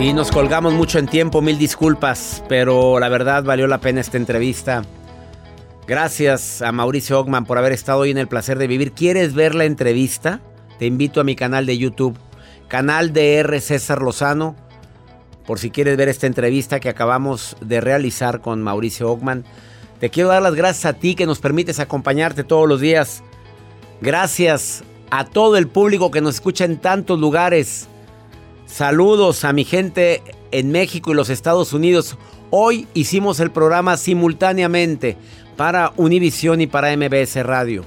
Sí, 0.05 0.13
nos 0.13 0.31
colgamos 0.31 0.75
mucho 0.75 0.99
en 0.99 1.07
tiempo, 1.07 1.41
mil 1.41 1.57
disculpas, 1.57 2.45
pero 2.47 3.01
la 3.01 3.09
verdad 3.09 3.43
valió 3.43 3.67
la 3.67 3.81
pena 3.81 4.03
esta 4.03 4.19
entrevista. 4.19 4.85
Gracias 5.87 6.61
a 6.61 6.73
Mauricio 6.73 7.19
Ogman 7.19 7.47
por 7.47 7.57
haber 7.57 7.73
estado 7.73 8.01
hoy 8.01 8.11
en 8.11 8.19
el 8.19 8.29
placer 8.29 8.59
de 8.59 8.67
vivir. 8.67 8.93
¿Quieres 8.93 9.33
ver 9.33 9.55
la 9.55 9.65
entrevista? 9.65 10.43
Te 10.79 10.85
invito 10.85 11.23
a 11.23 11.25
mi 11.25 11.35
canal 11.37 11.65
de 11.65 11.79
YouTube, 11.79 12.19
canal 12.69 13.15
de 13.15 13.37
R. 13.37 13.59
César 13.63 14.03
Lozano, 14.03 14.57
por 15.47 15.59
si 15.59 15.71
quieres 15.71 15.97
ver 15.97 16.11
esta 16.11 16.27
entrevista 16.27 16.81
que 16.81 16.91
acabamos 16.91 17.57
de 17.63 17.81
realizar 17.81 18.43
con 18.43 18.61
Mauricio 18.61 19.11
Ogman. 19.11 19.43
Te 20.01 20.11
quiero 20.11 20.29
dar 20.29 20.43
las 20.43 20.55
gracias 20.55 20.85
a 20.85 20.99
ti 20.99 21.15
que 21.15 21.25
nos 21.25 21.39
permites 21.39 21.81
acompañarte 21.81 22.45
todos 22.45 22.69
los 22.69 22.83
días. 22.83 23.23
Gracias 24.03 24.85
a 25.09 25.25
todo 25.25 25.57
el 25.57 25.67
público 25.67 26.11
que 26.11 26.21
nos 26.21 26.35
escucha 26.35 26.67
en 26.67 26.77
tantos 26.77 27.19
lugares. 27.19 27.89
Saludos 28.67 29.45
a 29.45 29.53
mi 29.53 29.65
gente 29.65 30.23
en 30.51 30.73
México 30.73 31.13
y 31.13 31.15
los 31.15 31.29
Estados 31.29 31.73
Unidos. 31.73 32.17
Hoy 32.51 32.89
hicimos 32.95 33.41
el 33.41 33.51
programa 33.51 33.97
simultáneamente 33.97 35.17
para 35.57 35.93
Univisión 35.97 36.61
y 36.61 36.67
para 36.67 36.97
MBS 36.97 37.37
Radio. 37.45 37.85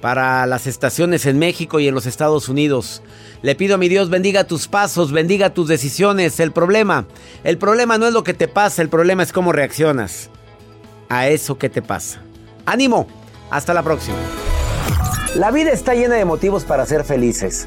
Para 0.00 0.46
las 0.46 0.66
estaciones 0.66 1.26
en 1.26 1.38
México 1.38 1.80
y 1.80 1.88
en 1.88 1.94
los 1.94 2.06
Estados 2.06 2.48
Unidos. 2.48 3.02
Le 3.42 3.54
pido 3.54 3.74
a 3.74 3.78
mi 3.78 3.88
Dios 3.88 4.08
bendiga 4.08 4.44
tus 4.44 4.68
pasos, 4.68 5.10
bendiga 5.10 5.52
tus 5.52 5.68
decisiones. 5.68 6.38
El 6.38 6.52
problema, 6.52 7.06
el 7.44 7.58
problema 7.58 7.98
no 7.98 8.06
es 8.06 8.12
lo 8.12 8.22
que 8.22 8.34
te 8.34 8.48
pasa, 8.48 8.82
el 8.82 8.88
problema 8.88 9.22
es 9.22 9.32
cómo 9.32 9.52
reaccionas 9.52 10.30
a 11.08 11.28
eso 11.28 11.58
que 11.58 11.68
te 11.68 11.82
pasa. 11.82 12.22
Ánimo, 12.66 13.06
hasta 13.50 13.74
la 13.74 13.82
próxima. 13.82 14.16
La 15.34 15.50
vida 15.50 15.70
está 15.70 15.94
llena 15.94 16.14
de 16.14 16.24
motivos 16.24 16.64
para 16.64 16.86
ser 16.86 17.04
felices. 17.04 17.66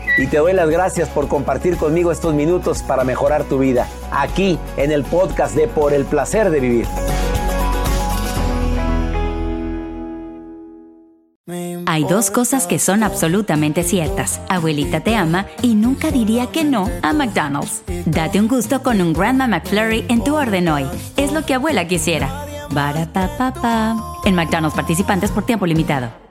Y 0.17 0.27
te 0.27 0.37
doy 0.37 0.53
las 0.53 0.69
gracias 0.69 1.09
por 1.09 1.27
compartir 1.27 1.77
conmigo 1.77 2.11
estos 2.11 2.33
minutos 2.33 2.83
para 2.83 3.03
mejorar 3.03 3.43
tu 3.45 3.59
vida, 3.59 3.87
aquí 4.11 4.59
en 4.77 4.91
el 4.91 5.03
podcast 5.03 5.55
de 5.55 5.67
Por 5.67 5.93
el 5.93 6.05
Placer 6.05 6.49
de 6.49 6.59
Vivir. 6.59 6.87
Hay 11.87 12.05
dos 12.05 12.31
cosas 12.31 12.67
que 12.67 12.79
son 12.79 13.03
absolutamente 13.03 13.83
ciertas. 13.83 14.39
Abuelita 14.47 15.01
te 15.01 15.15
ama 15.15 15.47
y 15.61 15.75
nunca 15.75 16.09
diría 16.09 16.47
que 16.47 16.63
no 16.63 16.89
a 17.01 17.11
McDonald's. 17.11 17.83
Date 18.05 18.39
un 18.39 18.47
gusto 18.47 18.81
con 18.81 19.01
un 19.01 19.11
Grandma 19.11 19.47
McFlurry 19.47 20.05
en 20.07 20.23
tu 20.23 20.35
orden 20.37 20.69
hoy. 20.69 20.85
Es 21.17 21.33
lo 21.33 21.45
que 21.45 21.55
abuela 21.55 21.89
quisiera. 21.89 22.45
Barapapapa. 22.69 23.97
En 24.23 24.35
McDonald's 24.35 24.75
participantes 24.75 25.31
por 25.31 25.45
tiempo 25.45 25.65
limitado. 25.65 26.30